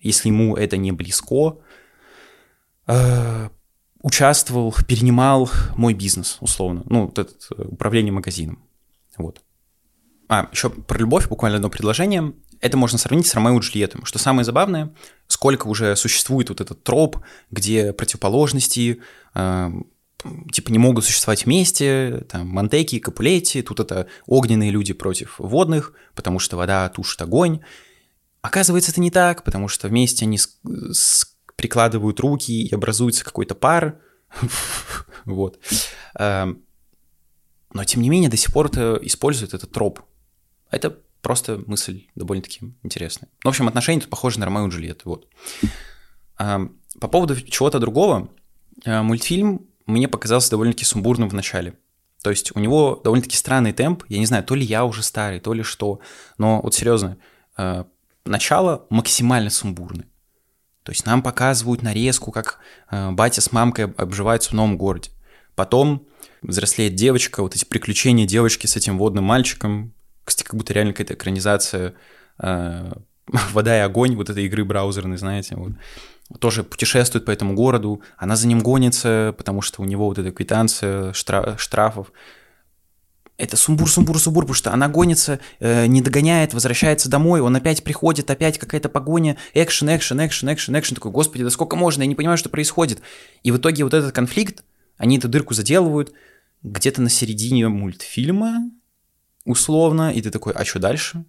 если 0.00 0.28
ему 0.28 0.56
это 0.56 0.76
не 0.76 0.92
близко, 0.92 1.58
э, 2.90 3.48
участвовал, 4.02 4.74
перенимал 4.86 5.50
мой 5.76 5.94
бизнес, 5.94 6.38
условно, 6.40 6.82
ну, 6.86 7.06
вот 7.06 7.18
это 7.18 7.32
э, 7.56 7.62
управление 7.62 8.12
магазином, 8.12 8.62
вот. 9.16 9.42
А, 10.28 10.48
еще 10.52 10.70
про 10.70 10.98
любовь, 10.98 11.28
буквально 11.28 11.56
одно 11.56 11.70
предложение. 11.70 12.32
Это 12.60 12.76
можно 12.76 12.98
сравнить 12.98 13.26
с 13.26 13.34
Ромео 13.34 13.58
и 13.58 13.60
Джульеттой. 13.60 14.02
Что 14.04 14.18
самое 14.18 14.44
забавное, 14.44 14.94
сколько 15.26 15.66
уже 15.66 15.96
существует 15.96 16.50
вот 16.50 16.60
этот 16.60 16.84
троп, 16.84 17.18
где 17.50 17.92
противоположности 17.92 19.00
э, 19.34 19.70
типа 20.52 20.70
не 20.70 20.78
могут 20.78 21.04
существовать 21.04 21.46
вместе, 21.46 22.24
там 22.28 22.48
Монтеки 22.48 22.98
Капулетти, 22.98 23.62
тут 23.62 23.80
это 23.80 24.06
огненные 24.26 24.70
люди 24.70 24.92
против 24.92 25.36
водных, 25.38 25.94
потому 26.14 26.38
что 26.38 26.56
вода 26.56 26.88
тушит 26.88 27.20
огонь. 27.22 27.60
Оказывается, 28.42 28.90
это 28.90 29.00
не 29.00 29.10
так, 29.10 29.44
потому 29.44 29.68
что 29.68 29.88
вместе 29.88 30.24
они 30.24 30.38
с, 30.38 30.58
с, 30.92 31.36
прикладывают 31.60 32.18
руки 32.20 32.62
и 32.62 32.74
образуется 32.74 33.22
какой-то 33.22 33.54
пар. 33.54 34.00
Вот. 35.26 35.60
Эм, 36.18 36.62
но, 37.74 37.84
тем 37.84 38.00
не 38.00 38.08
менее, 38.08 38.30
до 38.30 38.38
сих 38.38 38.54
пор 38.54 38.66
это 38.66 38.98
используют 39.02 39.52
этот 39.52 39.70
троп. 39.70 40.00
Это 40.70 40.96
просто 41.20 41.62
мысль 41.66 42.06
довольно-таки 42.14 42.72
интересная. 42.82 43.28
В 43.44 43.48
общем, 43.48 43.68
отношения 43.68 44.00
тут 44.00 44.08
похожи 44.08 44.40
на 44.40 44.46
Ромео 44.46 44.66
и 44.66 44.70
Джульетту. 44.70 45.08
Вот. 45.10 45.28
По 46.38 47.08
поводу 47.08 47.38
чего-то 47.38 47.78
другого, 47.78 48.30
э, 48.86 49.02
мультфильм 49.02 49.66
мне 49.84 50.08
показался 50.08 50.50
довольно-таки 50.50 50.86
сумбурным 50.86 51.28
в 51.28 51.34
начале. 51.34 51.74
То 52.22 52.30
есть 52.30 52.56
у 52.56 52.60
него 52.60 52.98
довольно-таки 53.04 53.36
странный 53.36 53.74
темп. 53.74 54.04
Я 54.08 54.18
не 54.18 54.26
знаю, 54.26 54.42
то 54.42 54.54
ли 54.54 54.64
я 54.64 54.86
уже 54.86 55.02
старый, 55.02 55.38
то 55.38 55.52
ли 55.52 55.62
что. 55.62 56.00
Но 56.38 56.62
вот 56.62 56.74
серьезно, 56.74 57.18
э, 57.58 57.84
начало 58.24 58.86
максимально 58.88 59.50
сумбурное. 59.50 60.09
То 60.82 60.92
есть 60.92 61.06
нам 61.06 61.22
показывают 61.22 61.82
нарезку, 61.82 62.32
как 62.32 62.58
э, 62.90 63.10
батя 63.10 63.40
с 63.40 63.52
мамкой 63.52 63.86
обживаются 63.86 64.50
в 64.50 64.54
новом 64.54 64.78
городе. 64.78 65.10
Потом 65.54 66.06
взрослеет 66.42 66.94
девочка, 66.94 67.42
вот 67.42 67.54
эти 67.54 67.64
приключения 67.64 68.26
девочки 68.26 68.66
с 68.66 68.76
этим 68.76 68.98
водным 68.98 69.24
мальчиком, 69.24 69.92
кстати, 70.24 70.46
как 70.46 70.56
будто 70.56 70.72
реально 70.72 70.92
какая-то 70.92 71.14
экранизация 71.14 71.94
э, 72.38 72.92
«Вода 73.52 73.76
и 73.76 73.80
огонь», 73.80 74.16
вот 74.16 74.30
этой 74.30 74.46
игры 74.46 74.64
браузерной, 74.64 75.18
знаете, 75.18 75.56
вот. 75.56 75.72
Тоже 76.38 76.62
путешествует 76.62 77.24
по 77.24 77.32
этому 77.32 77.54
городу, 77.54 78.02
она 78.16 78.36
за 78.36 78.46
ним 78.46 78.60
гонится, 78.60 79.34
потому 79.36 79.62
что 79.62 79.82
у 79.82 79.84
него 79.84 80.06
вот 80.06 80.18
эта 80.18 80.30
квитанция 80.30 81.12
штра- 81.12 81.58
штрафов. 81.58 82.12
Это 83.40 83.56
сумбур, 83.56 83.90
сумбур, 83.90 84.18
сумбур, 84.18 84.44
потому 84.44 84.54
что 84.54 84.70
она 84.70 84.88
гонится, 84.88 85.40
э, 85.60 85.86
не 85.86 86.02
догоняет, 86.02 86.52
возвращается 86.52 87.08
домой, 87.08 87.40
он 87.40 87.56
опять 87.56 87.82
приходит, 87.82 88.30
опять 88.30 88.58
какая-то 88.58 88.90
погоня, 88.90 89.38
экшен, 89.54 89.88
экшен, 89.96 90.26
экшен, 90.26 90.52
экшен, 90.52 90.78
экшен, 90.78 90.94
такой, 90.94 91.10
господи, 91.10 91.44
да 91.44 91.48
сколько 91.48 91.74
можно, 91.74 92.02
я 92.02 92.06
не 92.06 92.14
понимаю, 92.14 92.36
что 92.36 92.50
происходит. 92.50 93.00
И 93.42 93.50
в 93.50 93.56
итоге 93.56 93.84
вот 93.84 93.94
этот 93.94 94.12
конфликт, 94.12 94.62
они 94.98 95.16
эту 95.16 95.28
дырку 95.28 95.54
заделывают 95.54 96.12
где-то 96.62 97.00
на 97.00 97.08
середине 97.08 97.68
мультфильма, 97.68 98.70
условно, 99.46 100.12
и 100.12 100.20
ты 100.20 100.30
такой, 100.30 100.52
а 100.52 100.62
что 100.66 100.78
дальше? 100.78 101.24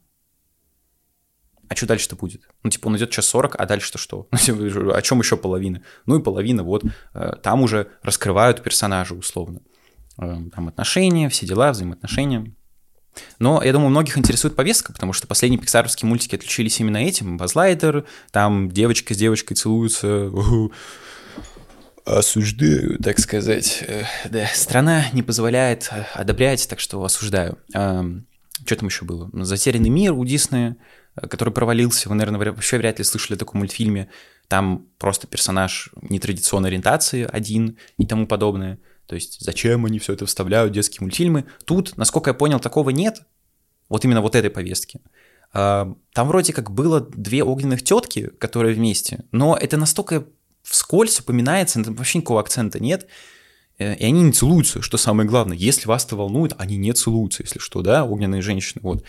А 1.70 1.76
что 1.78 1.86
дальше-то 1.86 2.18
будет? 2.18 2.50
Ну, 2.64 2.70
типа, 2.70 2.88
он 2.88 2.98
идет 2.98 3.12
час 3.12 3.26
40, 3.28 3.56
а 3.58 3.66
дальше-то 3.66 3.98
что? 3.98 4.28
Ну, 4.32 4.38
типа, 4.38 4.98
о 4.98 5.02
чем 5.02 5.20
еще 5.20 5.38
половина? 5.38 5.82
Ну 6.06 6.20
и 6.20 6.22
половина, 6.22 6.64
вот, 6.64 6.84
э, 7.14 7.32
там 7.42 7.62
уже 7.62 7.88
раскрывают 8.04 8.62
персонажа 8.62 9.14
условно. 9.14 9.62
Э, 10.22 10.38
там 10.56 10.68
отношения, 10.68 11.28
все 11.30 11.46
дела, 11.46 11.72
взаимоотношения. 11.72 12.54
Но 13.40 13.62
я 13.62 13.74
думаю, 13.74 13.90
многих 13.90 14.18
интересует 14.18 14.56
повестка, 14.56 14.94
потому 14.94 15.12
что 15.12 15.28
последние 15.28 15.60
пиксаровские 15.60 16.08
мультики 16.08 16.36
отличились 16.36 16.80
именно 16.80 16.98
этим. 16.98 17.38
Базлайтер, 17.38 18.06
там 18.32 18.72
девочка 18.72 19.14
с 19.14 19.18
девочкой 19.18 19.58
целуются, 19.58 20.30
осуждаю, 22.06 22.98
так 23.00 23.20
сказать. 23.20 23.84
Э, 23.88 24.04
да, 24.30 24.48
страна 24.54 25.06
не 25.12 25.24
позволяет 25.24 25.90
э, 25.92 26.06
одобрять, 26.14 26.68
так 26.70 26.80
что 26.80 27.04
осуждаю. 27.04 27.58
Что 28.66 28.76
там 28.76 28.90
еще 28.90 29.06
было? 29.06 29.30
«Затерянный 29.34 29.90
мир» 29.90 30.14
у 30.14 30.24
Диснея, 30.24 30.78
э, 31.16 31.28
который 31.28 31.54
провалился. 31.54 32.10
Вы, 32.10 32.16
наверное, 32.16 32.52
вообще 32.52 32.78
вряд 32.78 33.00
ли 33.00 33.04
слышали 33.06 33.36
о 33.36 33.40
таком 33.40 33.60
мультфильме. 33.60 34.10
Там 34.48 34.88
просто 35.00 35.28
персонаж 35.28 35.90
нетрадиционной 36.02 36.70
ориентации 36.70 37.28
один 37.30 37.78
и 37.98 38.06
тому 38.06 38.28
подобное. 38.28 38.80
То 39.12 39.16
есть 39.16 39.42
зачем 39.42 39.84
они 39.84 40.00
все 40.00 40.14
это 40.14 40.26
вставляют, 40.26 40.72
детские 40.72 41.02
мультфильмы? 41.02 41.44
Тут, 41.66 41.98
насколько 41.98 42.30
я 42.30 42.34
понял, 42.34 42.62
такого 42.62 42.92
нет. 42.92 43.24
Вот 43.90 44.06
именно 44.06 44.22
вот 44.22 44.38
этой 44.38 44.50
повестки. 44.50 45.02
Там 45.52 45.98
вроде 46.16 46.54
как 46.54 46.72
было 46.72 47.02
две 47.02 47.44
огненных 47.44 47.84
тетки, 47.84 48.28
которые 48.40 48.74
вместе, 48.74 49.26
но 49.34 49.58
это 49.58 49.76
настолько 49.76 50.28
вскользь 50.64 51.20
упоминается, 51.20 51.84
там 51.84 51.94
вообще 51.94 52.20
никакого 52.20 52.40
акцента 52.40 52.80
нет, 52.80 53.08
э, 53.80 53.96
и 53.96 54.06
они 54.06 54.22
не 54.22 54.32
целуются, 54.32 54.82
что 54.82 54.96
самое 54.96 55.28
главное. 55.28 55.58
Если 55.58 55.90
вас 55.90 56.06
это 56.06 56.16
волнует, 56.16 56.54
они 56.58 56.78
не 56.78 56.94
целуются, 56.94 57.44
если 57.44 57.60
что, 57.60 57.82
да, 57.82 58.06
огненные 58.06 58.42
женщины, 58.42 58.80
вот. 58.82 59.04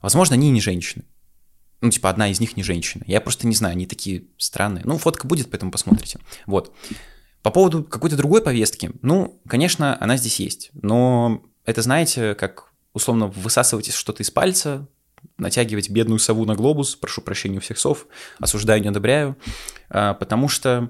Возможно, 0.00 0.36
они 0.36 0.50
не 0.50 0.62
женщины. 0.62 1.04
Ну, 1.82 1.90
типа, 1.90 2.08
одна 2.08 2.30
из 2.30 2.40
них 2.40 2.56
не 2.56 2.62
женщина. 2.62 3.04
Я 3.06 3.20
просто 3.20 3.46
не 3.46 3.54
знаю, 3.54 3.72
они 3.72 3.86
такие 3.86 4.24
странные. 4.38 4.84
Ну, 4.86 4.96
фотка 4.96 5.26
будет, 5.26 5.50
поэтому 5.50 5.70
посмотрите. 5.70 6.18
Вот. 6.46 6.74
По 7.44 7.50
поводу 7.50 7.84
какой-то 7.84 8.16
другой 8.16 8.40
повестки, 8.40 8.92
ну, 9.02 9.38
конечно, 9.46 9.98
она 10.00 10.16
здесь 10.16 10.40
есть. 10.40 10.70
Но 10.72 11.42
это, 11.66 11.82
знаете, 11.82 12.34
как 12.34 12.72
условно 12.94 13.26
высасывать 13.26 13.92
что-то 13.92 14.22
из 14.22 14.30
пальца, 14.30 14.88
натягивать 15.36 15.90
бедную 15.90 16.18
сову 16.20 16.46
на 16.46 16.54
глобус, 16.54 16.96
прошу 16.96 17.20
прощения 17.20 17.58
у 17.58 17.60
всех 17.60 17.78
сов, 17.78 18.06
осуждаю, 18.40 18.80
не 18.80 18.88
одобряю, 18.88 19.36
а, 19.90 20.14
потому 20.14 20.48
что 20.48 20.88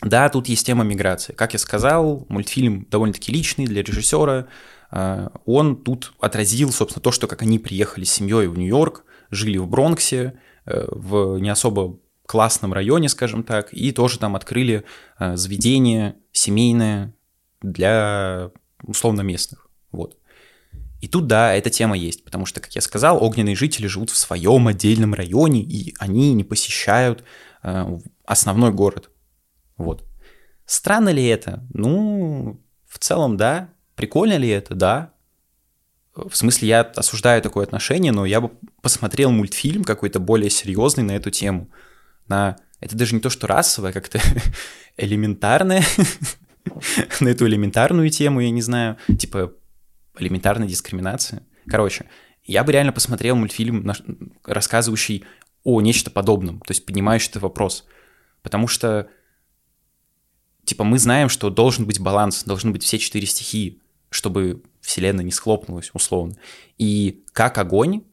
да, 0.00 0.26
тут 0.30 0.48
есть 0.48 0.64
тема 0.64 0.84
миграции. 0.84 1.34
Как 1.34 1.52
я 1.52 1.58
сказал, 1.58 2.24
мультфильм 2.30 2.86
довольно-таки 2.90 3.30
личный 3.30 3.66
для 3.66 3.82
режиссера. 3.82 4.46
А, 4.90 5.32
он 5.44 5.76
тут 5.76 6.14
отразил, 6.18 6.72
собственно, 6.72 7.02
то, 7.02 7.12
что 7.12 7.26
как 7.26 7.42
они 7.42 7.58
приехали 7.58 8.04
с 8.04 8.12
семьей 8.12 8.46
в 8.46 8.56
Нью-Йорк, 8.56 9.04
жили 9.28 9.58
в 9.58 9.66
Бронксе, 9.66 10.40
э, 10.64 10.86
в 10.88 11.36
не 11.40 11.50
особо 11.50 11.98
классном 12.30 12.72
районе, 12.72 13.08
скажем 13.08 13.42
так, 13.42 13.72
и 13.72 13.90
тоже 13.90 14.20
там 14.20 14.36
открыли 14.36 14.84
э, 15.18 15.36
заведение 15.36 16.14
семейное 16.30 17.12
для 17.60 18.52
условно 18.84 19.22
местных. 19.22 19.68
Вот. 19.90 20.16
И 21.00 21.08
тут, 21.08 21.26
да, 21.26 21.52
эта 21.54 21.70
тема 21.70 21.96
есть, 21.96 22.22
потому 22.24 22.46
что, 22.46 22.60
как 22.60 22.72
я 22.76 22.82
сказал, 22.82 23.20
огненные 23.20 23.56
жители 23.56 23.88
живут 23.88 24.10
в 24.10 24.16
своем 24.16 24.68
отдельном 24.68 25.12
районе, 25.12 25.60
и 25.60 25.92
они 25.98 26.32
не 26.32 26.44
посещают 26.44 27.24
э, 27.64 27.98
основной 28.24 28.70
город. 28.70 29.10
Вот. 29.76 30.04
Странно 30.66 31.08
ли 31.08 31.26
это? 31.26 31.66
Ну, 31.74 32.62
в 32.86 33.00
целом, 33.00 33.36
да. 33.36 33.70
Прикольно 33.96 34.36
ли 34.36 34.48
это? 34.50 34.76
Да. 34.76 35.14
В 36.14 36.36
смысле, 36.36 36.68
я 36.68 36.80
осуждаю 36.82 37.42
такое 37.42 37.66
отношение, 37.66 38.12
но 38.12 38.24
я 38.24 38.40
бы 38.40 38.52
посмотрел 38.82 39.32
мультфильм 39.32 39.82
какой-то 39.82 40.20
более 40.20 40.50
серьезный 40.50 41.02
на 41.02 41.16
эту 41.16 41.32
тему. 41.32 41.70
На... 42.30 42.56
Это 42.78 42.96
даже 42.96 43.14
не 43.14 43.20
то, 43.20 43.28
что 43.28 43.46
расовое, 43.46 43.92
как-то 43.92 44.20
элементарное, 44.96 45.82
на 47.20 47.28
эту 47.28 47.46
элементарную 47.46 48.08
тему, 48.08 48.40
я 48.40 48.50
не 48.50 48.62
знаю. 48.62 48.96
Типа, 49.18 49.52
элементарная 50.16 50.68
дискриминация. 50.68 51.42
Короче, 51.66 52.06
я 52.44 52.62
бы 52.64 52.72
реально 52.72 52.92
посмотрел 52.92 53.36
мультфильм, 53.36 53.90
рассказывающий 54.44 55.24
о 55.64 55.80
нечто 55.80 56.10
подобном, 56.10 56.60
то 56.60 56.70
есть 56.70 56.86
поднимающий 56.86 57.30
этот 57.30 57.42
вопрос. 57.42 57.84
Потому 58.42 58.68
что, 58.68 59.08
типа, 60.64 60.84
мы 60.84 60.98
знаем, 60.98 61.28
что 61.28 61.50
должен 61.50 61.84
быть 61.84 62.00
баланс, 62.00 62.44
должны 62.44 62.70
быть 62.70 62.84
все 62.84 62.98
четыре 62.98 63.26
стихии, 63.26 63.82
чтобы 64.08 64.62
Вселенная 64.80 65.24
не 65.24 65.32
схлопнулась, 65.32 65.90
условно. 65.92 66.36
И 66.78 67.24
как 67.32 67.58
огонь, 67.58 68.04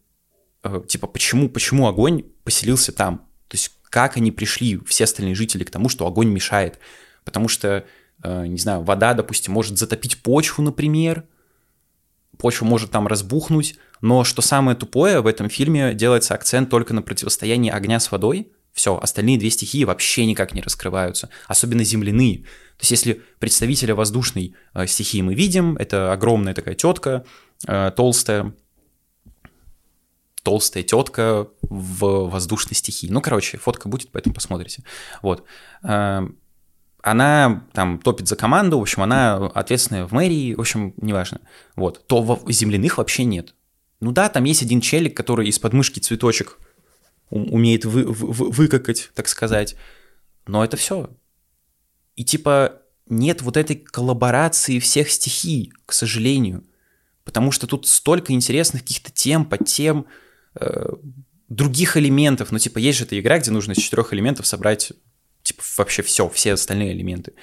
э, 0.63 0.81
типа, 0.87 1.07
почему, 1.07 1.49
почему 1.49 1.87
огонь 1.87 2.23
поселился 2.43 2.91
там? 2.91 3.27
То 3.47 3.55
есть 3.55 3.76
как 3.89 4.17
они 4.17 4.31
пришли, 4.31 4.79
все 4.85 5.05
остальные 5.05 5.35
жители, 5.35 5.63
к 5.63 5.71
тому, 5.71 5.89
что 5.89 6.07
огонь 6.07 6.29
мешает? 6.29 6.79
Потому 7.23 7.47
что, 7.47 7.85
э, 8.23 8.47
не 8.47 8.57
знаю, 8.57 8.83
вода, 8.83 9.13
допустим, 9.13 9.53
может 9.53 9.77
затопить 9.77 10.21
почву, 10.21 10.63
например, 10.63 11.25
почва 12.37 12.65
может 12.65 12.91
там 12.91 13.07
разбухнуть, 13.07 13.75
но 14.01 14.23
что 14.23 14.41
самое 14.41 14.77
тупое, 14.77 15.21
в 15.21 15.27
этом 15.27 15.49
фильме 15.49 15.93
делается 15.93 16.35
акцент 16.35 16.69
только 16.69 16.93
на 16.93 17.01
противостоянии 17.01 17.71
огня 17.71 17.99
с 17.99 18.11
водой, 18.11 18.51
все, 18.73 18.95
остальные 18.95 19.39
две 19.39 19.49
стихии 19.49 19.85
вообще 19.85 20.27
никак 20.27 20.53
не 20.53 20.61
раскрываются, 20.61 21.29
особенно 21.47 21.83
земляные. 21.83 22.43
То 22.77 22.81
есть 22.81 22.91
если 22.91 23.23
представителя 23.39 23.95
воздушной 23.95 24.55
э, 24.75 24.85
стихии 24.85 25.21
мы 25.21 25.33
видим, 25.33 25.77
это 25.77 26.13
огромная 26.13 26.53
такая 26.53 26.75
тетка, 26.75 27.25
э, 27.67 27.91
толстая, 27.95 28.53
толстая 30.47 30.81
тетка 30.81 31.49
в 31.61 32.29
воздушной 32.29 32.73
стихии. 32.73 33.09
Ну, 33.09 33.19
короче, 33.19 33.57
фотка 33.57 33.89
будет, 33.89 34.11
поэтому 34.13 34.33
посмотрите. 34.33 34.81
Вот. 35.21 35.43
Э, 35.83 36.25
она 37.01 37.67
там 37.73 37.99
топит 37.99 38.29
за 38.29 38.37
команду, 38.37 38.79
в 38.79 38.81
общем, 38.81 39.03
она 39.03 39.35
ответственная 39.47 40.07
в 40.07 40.13
мэрии, 40.13 40.53
в 40.53 40.61
общем, 40.61 40.93
неважно. 41.01 41.41
Вот. 41.75 42.07
То 42.07 42.41
земляных 42.47 42.97
вообще 42.97 43.25
нет. 43.25 43.55
Ну 43.99 44.13
да, 44.13 44.29
там 44.29 44.45
есть 44.45 44.61
один 44.61 44.79
челик, 44.79 45.17
который 45.17 45.49
из 45.49 45.59
подмышки 45.59 45.99
цветочек 45.99 46.59
умеет 47.29 47.83
вы, 47.83 48.05
вы, 48.05 48.49
выкакать, 48.49 49.11
так 49.15 49.27
сказать. 49.27 49.75
Но 50.45 50.63
это 50.63 50.77
все. 50.77 51.09
И 52.15 52.23
типа 52.23 52.83
нет 53.09 53.41
вот 53.41 53.57
этой 53.57 53.75
коллаборации 53.75 54.79
всех 54.79 55.11
стихий, 55.11 55.73
к 55.85 55.91
сожалению. 55.91 56.63
Потому 57.25 57.51
что 57.51 57.67
тут 57.67 57.85
столько 57.85 58.31
интересных 58.31 58.83
каких-то 58.83 59.11
тем, 59.11 59.43
подтем, 59.43 60.05
э, 60.05 60.26
других 61.49 61.97
элементов. 61.97 62.51
Ну, 62.51 62.59
типа, 62.59 62.79
есть 62.79 62.97
же 62.97 63.05
эта 63.05 63.19
игра, 63.19 63.39
где 63.39 63.51
нужно 63.51 63.71
из 63.71 63.77
четырех 63.77 64.13
элементов 64.13 64.45
собрать 64.47 64.93
типа 65.47 65.63
вообще 65.77 66.01
все, 66.01 66.27
все 66.29 66.53
остальные 66.53 66.93
элементы. 66.93 67.33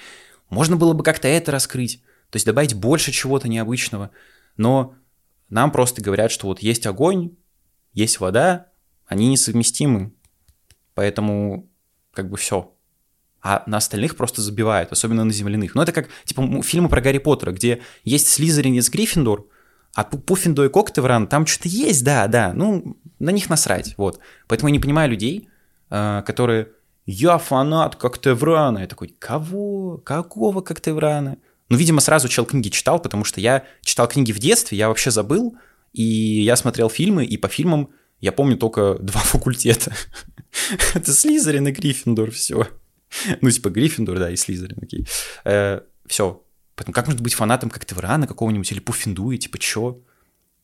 Можно 0.49 0.77
было 0.77 0.93
бы 0.93 1.03
как-то 1.03 1.27
это 1.27 1.51
раскрыть, 1.51 2.03
то 2.29 2.35
есть 2.35 2.45
добавить 2.45 2.75
больше 2.75 3.11
чего-то 3.11 3.47
необычного, 3.47 4.11
но 4.57 4.95
нам 5.49 5.71
просто 5.71 6.03
говорят, 6.03 6.31
что 6.31 6.47
вот 6.47 6.59
есть 6.59 6.85
огонь, 6.85 7.35
есть 7.93 8.19
вода, 8.19 8.67
они 9.07 9.27
несовместимы, 9.27 10.13
поэтому 10.93 11.69
как 12.13 12.29
бы 12.29 12.37
все. 12.37 12.71
А 13.41 13.63
на 13.67 13.77
остальных 13.77 14.15
просто 14.15 14.41
забивают, 14.41 14.91
особенно 14.91 15.23
на 15.23 15.31
земляных. 15.31 15.75
Ну, 15.75 15.81
это 15.81 15.91
как, 15.91 16.09
типа, 16.25 16.61
фильмы 16.63 16.89
про 16.89 17.01
Гарри 17.01 17.19
Поттера, 17.19 17.51
где 17.51 17.81
есть 18.03 18.27
Слизерин 18.27 18.75
из 18.75 18.89
Гриффиндор, 18.89 19.47
а 19.95 20.03
Пуффиндо 20.03 20.65
и 20.65 20.69
Коктевран, 20.69 21.27
там 21.27 21.45
что-то 21.45 21.69
есть, 21.69 22.03
да, 22.03 22.27
да, 22.27 22.53
ну, 22.53 22.97
на 23.17 23.29
них 23.31 23.49
насрать, 23.49 23.95
вот. 23.97 24.19
Поэтому 24.47 24.67
я 24.69 24.73
не 24.73 24.79
понимаю 24.79 25.09
людей, 25.09 25.49
э, 25.89 26.21
которые 26.25 26.67
я 27.05 27.37
фанат 27.37 27.95
Коктеврана. 27.95 28.79
Я 28.79 28.87
такой, 28.87 29.15
кого? 29.19 29.97
Какого 29.97 30.61
Коктеврана? 30.61 31.37
Ну, 31.69 31.77
видимо, 31.77 32.01
сразу 32.01 32.27
чел 32.27 32.45
книги 32.45 32.69
читал, 32.69 32.99
потому 32.99 33.23
что 33.23 33.39
я 33.39 33.63
читал 33.81 34.07
книги 34.07 34.31
в 34.31 34.39
детстве, 34.39 34.77
я 34.77 34.89
вообще 34.89 35.11
забыл, 35.11 35.55
и 35.93 36.03
я 36.03 36.55
смотрел 36.55 36.89
фильмы, 36.89 37.25
и 37.25 37.37
по 37.37 37.47
фильмам 37.47 37.89
я 38.19 38.31
помню 38.31 38.57
только 38.57 38.95
два 38.99 39.21
факультета. 39.21 39.93
Это 40.93 41.13
Слизерин 41.13 41.67
и 41.67 41.71
Гриффиндор, 41.71 42.31
все. 42.31 42.67
Ну, 43.41 43.49
типа 43.49 43.69
Гриффиндор, 43.69 44.19
да, 44.19 44.29
и 44.29 44.35
Слизерин, 44.35 44.77
окей. 44.81 45.07
Э, 45.45 45.81
все. 46.05 46.43
Поэтому 46.75 46.93
как 46.93 47.07
можно 47.07 47.21
быть 47.21 47.33
фанатом 47.33 47.69
Коктеврана 47.69 48.27
какого-нибудь 48.27 48.71
или 48.71 48.79
Пуффиндуя, 48.79 49.37
типа, 49.37 49.57
чё? 49.57 50.01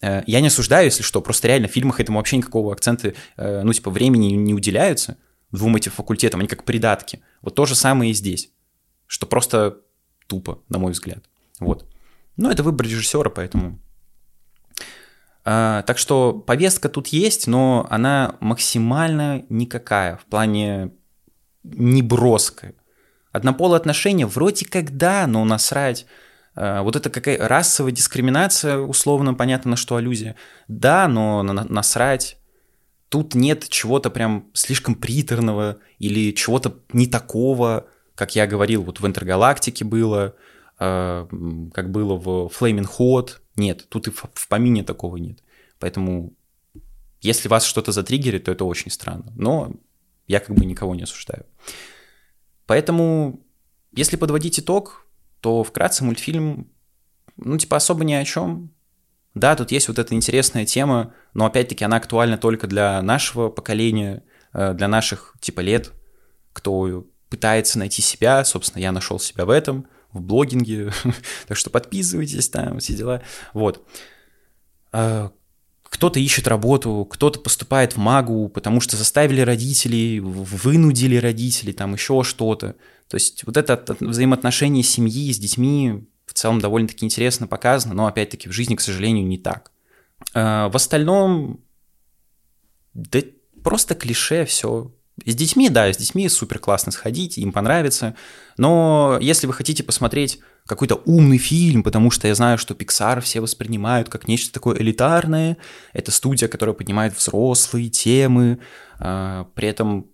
Э, 0.01 0.23
я 0.27 0.41
не 0.41 0.47
осуждаю, 0.47 0.85
если 0.85 1.03
что, 1.03 1.21
просто 1.21 1.47
реально 1.47 1.67
в 1.67 1.71
фильмах 1.71 1.99
этому 1.99 2.17
вообще 2.17 2.37
никакого 2.37 2.73
акцента, 2.73 3.13
э, 3.37 3.61
ну, 3.63 3.71
типа, 3.71 3.91
времени 3.91 4.33
не 4.33 4.53
уделяются 4.53 5.17
двум 5.51 5.75
этим 5.75 5.91
факультетам, 5.91 6.39
они 6.39 6.49
как 6.49 6.63
придатки. 6.63 7.21
Вот 7.41 7.55
то 7.55 7.65
же 7.65 7.75
самое 7.75 8.11
и 8.11 8.13
здесь, 8.13 8.51
что 9.07 9.25
просто 9.25 9.77
тупо, 10.27 10.59
на 10.69 10.79
мой 10.79 10.91
взгляд. 10.91 11.23
Вот. 11.59 11.85
Но 12.37 12.51
это 12.51 12.63
выбор 12.63 12.87
режиссера, 12.87 13.29
поэтому... 13.29 13.79
А, 15.43 15.81
так 15.83 15.97
что 15.97 16.33
повестка 16.33 16.87
тут 16.87 17.07
есть, 17.07 17.47
но 17.47 17.87
она 17.89 18.35
максимально 18.39 19.45
никакая, 19.49 20.17
в 20.17 20.25
плане 20.25 20.91
неброская. 21.63 22.75
Однополые 23.31 23.77
отношения 23.77 24.25
вроде 24.25 24.65
как 24.65 24.97
да, 24.97 25.25
но 25.27 25.45
насрать. 25.45 26.05
А, 26.55 26.81
вот 26.81 26.95
это 26.95 27.09
какая 27.09 27.37
расовая 27.37 27.91
дискриминация, 27.91 28.77
условно, 28.77 29.33
понятно, 29.33 29.71
на 29.71 29.77
что 29.77 29.95
аллюзия. 29.95 30.35
Да, 30.67 31.07
но 31.07 31.43
насрать. 31.43 32.37
Тут 33.09 33.35
нет 33.35 33.67
чего-то 33.67 34.09
прям 34.09 34.49
слишком 34.53 34.95
приторного 34.95 35.77
или 35.99 36.31
чего-то 36.31 36.79
не 36.93 37.07
такого, 37.07 37.87
как 38.15 38.35
я 38.35 38.47
говорил, 38.47 38.83
вот 38.83 38.99
в 38.99 39.07
Интергалактике 39.07 39.83
было, 39.83 40.35
э, 40.79 41.27
как 41.73 41.91
было 41.91 42.15
в 42.15 42.51
Flaming 42.57 42.87
Hot. 42.97 43.37
Нет, 43.57 43.87
тут 43.89 44.07
и 44.07 44.11
в 44.11 44.47
помине 44.47 44.83
такого 44.83 45.17
нет. 45.17 45.39
Поэтому 45.79 46.33
если 47.21 47.49
вас 47.49 47.65
что-то 47.65 47.91
затриггерит, 47.91 48.45
то 48.45 48.51
это 48.51 48.65
очень 48.65 48.91
странно. 48.91 49.31
Но 49.35 49.73
я 50.27 50.39
как 50.39 50.55
бы 50.55 50.65
никого 50.65 50.95
не 50.95 51.03
осуждаю. 51.03 51.45
Поэтому, 52.71 53.45
если 53.91 54.15
подводить 54.15 54.57
итог, 54.61 55.05
то 55.41 55.61
вкратце 55.61 56.05
мультфильм, 56.05 56.71
ну, 57.35 57.57
типа, 57.57 57.75
особо 57.75 58.05
ни 58.05 58.13
о 58.13 58.23
чем. 58.23 58.73
Да, 59.33 59.57
тут 59.57 59.73
есть 59.73 59.89
вот 59.89 59.99
эта 59.99 60.15
интересная 60.15 60.65
тема, 60.65 61.13
но 61.33 61.45
опять-таки 61.45 61.83
она 61.83 61.97
актуальна 61.97 62.37
только 62.37 62.67
для 62.67 63.01
нашего 63.01 63.49
поколения, 63.49 64.23
э, 64.53 64.73
для 64.73 64.87
наших 64.87 65.35
типа 65.41 65.59
лет, 65.59 65.91
кто 66.53 67.05
пытается 67.27 67.77
найти 67.77 68.01
себя, 68.01 68.45
собственно, 68.45 68.81
я 68.81 68.93
нашел 68.93 69.19
себя 69.19 69.43
в 69.43 69.49
этом, 69.49 69.85
в 70.13 70.21
блогинге, 70.21 70.93
так 71.49 71.57
что 71.57 71.71
подписывайтесь 71.71 72.47
там, 72.47 72.79
все 72.79 72.93
дела, 72.93 73.21
вот. 73.53 73.85
Кто-то 75.91 76.21
ищет 76.21 76.47
работу, 76.47 77.05
кто-то 77.11 77.41
поступает 77.41 77.93
в 77.93 77.97
магу, 77.97 78.47
потому 78.47 78.79
что 78.79 78.95
заставили 78.95 79.41
родителей, 79.41 80.21
вынудили 80.21 81.17
родителей, 81.17 81.73
там 81.73 81.93
еще 81.93 82.23
что-то. 82.23 82.77
То 83.09 83.15
есть 83.15 83.43
вот 83.45 83.57
это 83.57 83.97
взаимоотношение 83.99 84.83
семьи 84.83 85.33
с 85.33 85.37
детьми, 85.37 86.07
в 86.25 86.33
целом 86.33 86.59
довольно-таки 86.59 87.03
интересно 87.03 87.45
показано, 87.45 87.93
но 87.93 88.07
опять-таки 88.07 88.47
в 88.47 88.53
жизни, 88.53 88.75
к 88.75 88.81
сожалению, 88.81 89.27
не 89.27 89.37
так. 89.37 89.73
А, 90.33 90.69
в 90.69 90.77
остальном, 90.77 91.59
да 92.93 93.19
просто 93.61 93.93
клише 93.93 94.45
все. 94.45 94.93
С 95.25 95.35
детьми, 95.35 95.69
да, 95.69 95.91
с 95.91 95.97
детьми 95.97 96.27
супер 96.29 96.59
классно 96.59 96.91
сходить, 96.91 97.37
им 97.37 97.51
понравится. 97.51 98.15
Но 98.57 99.17
если 99.21 99.45
вы 99.45 99.53
хотите 99.53 99.83
посмотреть 99.83 100.39
какой-то 100.65 101.01
умный 101.05 101.37
фильм, 101.37 101.83
потому 101.83 102.11
что 102.11 102.27
я 102.27 102.35
знаю, 102.35 102.57
что 102.57 102.73
Pixar 102.73 103.21
все 103.21 103.41
воспринимают 103.41 104.09
как 104.09 104.27
нечто 104.27 104.53
такое 104.53 104.77
элитарное, 104.77 105.57
это 105.93 106.11
студия, 106.11 106.47
которая 106.47 106.73
поднимает 106.73 107.15
взрослые 107.15 107.89
темы, 107.89 108.59
а, 108.99 109.45
при 109.55 109.67
этом 109.67 110.07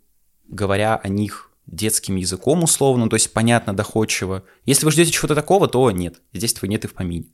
говоря 0.48 0.96
о 0.96 1.08
них 1.10 1.52
детским 1.68 2.16
языком 2.16 2.64
условно, 2.64 3.10
то 3.10 3.16
есть 3.16 3.32
понятно, 3.34 3.76
доходчиво. 3.76 4.44
Если 4.66 4.86
вы 4.86 4.92
ждете 4.92 5.12
чего-то 5.12 5.36
такого, 5.36 5.68
то 5.68 5.92
нет. 5.92 6.22
Здесь 6.34 6.54
этого 6.54 6.70
нет 6.70 6.86
и 6.86 6.88
в 6.88 6.94
помине. 6.94 7.28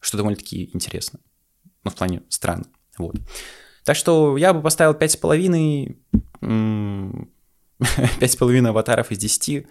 Что 0.00 0.16
довольно-таки 0.16 0.70
интересно. 0.72 1.20
Ну, 1.84 1.90
в 1.90 1.94
плане 1.94 2.22
странно. 2.28 2.64
Вот. 2.98 3.16
Так 3.84 3.96
что 3.96 4.38
я 4.38 4.54
бы 4.54 4.62
поставил 4.62 4.94
5,5 4.94 5.96
5,5 6.44 8.66
аватаров 8.68 9.10
из 9.10 9.18
10. 9.18 9.66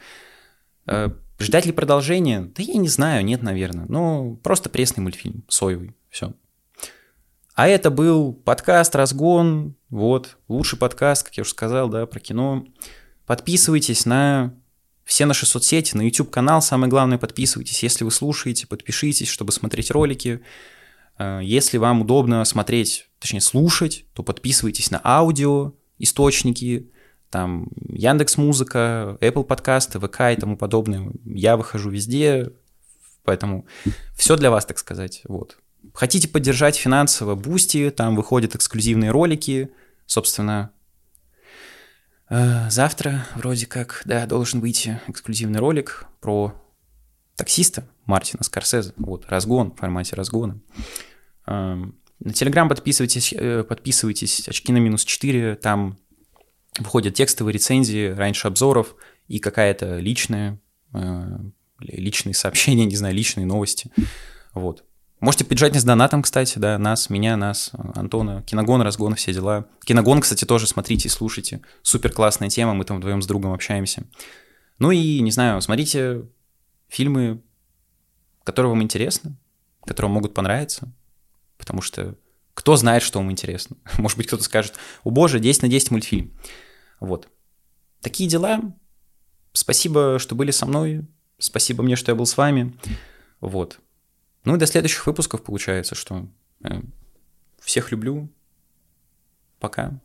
Э, 0.88 1.10
ждать 1.40 1.66
ли 1.66 1.72
продолжения? 1.72 2.42
Да 2.42 2.64
я 2.64 2.76
не 2.76 2.90
знаю, 2.90 3.24
нет, 3.24 3.42
наверное. 3.42 3.86
Ну, 3.88 4.38
просто 4.44 4.70
пресный 4.70 5.02
мультфильм, 5.02 5.46
соевый, 5.48 5.96
все. 6.10 6.34
А 7.56 7.68
это 7.68 7.92
был 7.92 8.34
подкаст 8.34 8.96
«Разгон», 8.96 9.76
вот, 9.90 10.38
лучший 10.48 10.80
подкаст, 10.80 11.24
как 11.24 11.38
я 11.38 11.42
уже 11.42 11.52
сказал, 11.52 11.88
да, 11.88 12.08
про 12.08 12.20
кино. 12.20 12.66
Подписывайтесь 13.28 14.08
на 14.08 14.56
все 15.06 15.26
наши 15.26 15.46
соцсети, 15.46 15.96
на 15.96 16.02
YouTube-канал, 16.02 16.62
самое 16.62 16.90
главное, 16.90 17.20
подписывайтесь. 17.20 17.84
Если 17.84 18.04
вы 18.04 18.12
слушаете, 18.12 18.66
подпишитесь, 18.66 19.28
чтобы 19.28 19.52
смотреть 19.52 19.92
ролики. 19.92 20.42
Э, 21.20 21.42
если 21.44 21.78
вам 21.78 22.02
удобно 22.02 22.44
смотреть, 22.44 23.08
точнее 23.20 23.42
слушать, 23.42 24.06
то 24.14 24.24
подписывайтесь 24.24 24.90
на 24.90 25.00
аудио, 25.04 25.74
источники, 26.00 26.92
там 27.30 27.70
Яндекс 27.90 28.38
Музыка, 28.38 29.18
Apple 29.22 29.44
подкасты, 29.44 30.00
ВК 30.00 30.22
и 30.32 30.40
тому 30.40 30.58
подобное. 30.58 31.12
Я 31.26 31.58
выхожу 31.58 31.90
везде, 31.90 32.52
поэтому 33.24 33.66
все 34.16 34.36
для 34.36 34.52
вас, 34.52 34.66
так 34.66 34.78
сказать. 34.78 35.22
Вот. 35.28 35.58
Хотите 35.94 36.28
поддержать 36.28 36.76
финансово 36.76 37.36
Boosty, 37.36 37.90
там 37.90 38.16
выходят 38.16 38.56
эксклюзивные 38.56 39.12
ролики, 39.12 39.70
собственно, 40.06 40.72
Э, 42.30 42.70
завтра 42.72 43.28
вроде 43.36 43.68
как, 43.68 44.02
да, 44.06 44.26
должен 44.26 44.60
выйти 44.60 45.00
эксклюзивный 45.08 45.60
ролик 45.60 46.08
про 46.20 46.54
таксиста 47.36 47.88
Мартина 48.06 48.44
Скорсезе. 48.44 48.94
Вот, 48.98 49.28
разгон 49.28 49.72
в 49.72 49.76
формате 49.76 50.16
разгона. 50.16 50.60
Эм, 51.46 51.96
на 52.24 52.32
Телеграм 52.34 52.70
подписывайтесь, 52.70 53.34
э, 53.34 53.64
подписывайтесь, 53.64 54.48
очки 54.48 54.72
на 54.72 54.78
минус 54.78 55.04
4, 55.04 55.56
там 55.56 55.98
выходят 56.80 57.14
текстовые 57.14 57.54
рецензии, 57.54 58.10
раньше 58.10 58.48
обзоров 58.48 58.96
и 59.28 59.40
какая-то 59.40 59.98
личная, 59.98 60.60
э, 60.94 61.38
личные 61.80 62.34
сообщения, 62.34 62.86
не 62.86 62.96
знаю, 62.96 63.14
личные 63.14 63.46
новости. 63.46 63.92
Вот. 64.54 64.86
Можете 65.20 65.46
поддержать 65.46 65.76
с 65.76 65.84
донатом, 65.84 66.22
кстати, 66.22 66.60
да, 66.60 66.78
нас, 66.78 67.10
меня, 67.10 67.38
нас, 67.38 67.72
Антона, 67.96 68.42
Киногон, 68.44 68.82
Разгон, 68.82 69.16
все 69.16 69.34
дела. 69.34 69.68
Киногон, 69.86 70.22
кстати, 70.22 70.46
тоже 70.46 70.68
смотрите, 70.68 71.10
слушайте. 71.10 71.62
Супер 71.82 72.12
классная 72.12 72.50
тема, 72.50 72.74
мы 72.74 72.84
там 72.84 72.98
вдвоем 72.98 73.22
с 73.22 73.28
другом 73.28 73.54
общаемся. 73.54 74.04
Ну 74.80 74.92
и, 74.92 75.20
не 75.22 75.32
знаю, 75.32 75.62
смотрите 75.62 76.26
фильмы, 76.90 77.42
которые 78.44 78.70
вам 78.70 78.84
интересны, 78.84 79.38
которые 79.86 80.12
могут 80.12 80.34
понравиться, 80.34 80.94
потому 81.64 81.82
что 81.82 82.18
кто 82.54 82.76
знает, 82.76 83.04
что 83.04 83.20
вам 83.20 83.32
интересно. 83.32 83.78
Может 83.98 84.18
быть, 84.18 84.28
кто-то 84.28 84.44
скажет, 84.44 84.76
о 85.06 85.10
боже, 85.10 85.40
10 85.40 85.62
на 85.62 85.70
10 85.70 85.92
мультфильм. 85.92 86.38
Вот. 87.00 87.30
Такие 88.02 88.30
дела. 88.30 88.60
Спасибо, 89.54 90.20
что 90.20 90.36
были 90.36 90.52
со 90.52 90.66
мной. 90.66 91.08
Спасибо 91.38 91.84
мне, 91.84 91.96
что 91.96 92.12
я 92.12 92.16
был 92.16 92.26
с 92.26 92.36
вами. 92.36 92.78
Вот. 93.40 93.80
Ну 94.44 94.56
и 94.56 94.60
до 94.60 94.68
следующих 94.68 95.08
выпусков 95.08 95.42
получается, 95.42 95.96
что 95.96 96.28
э, 96.64 96.82
всех 97.62 97.92
люблю. 97.92 98.30
Пока. 99.60 100.02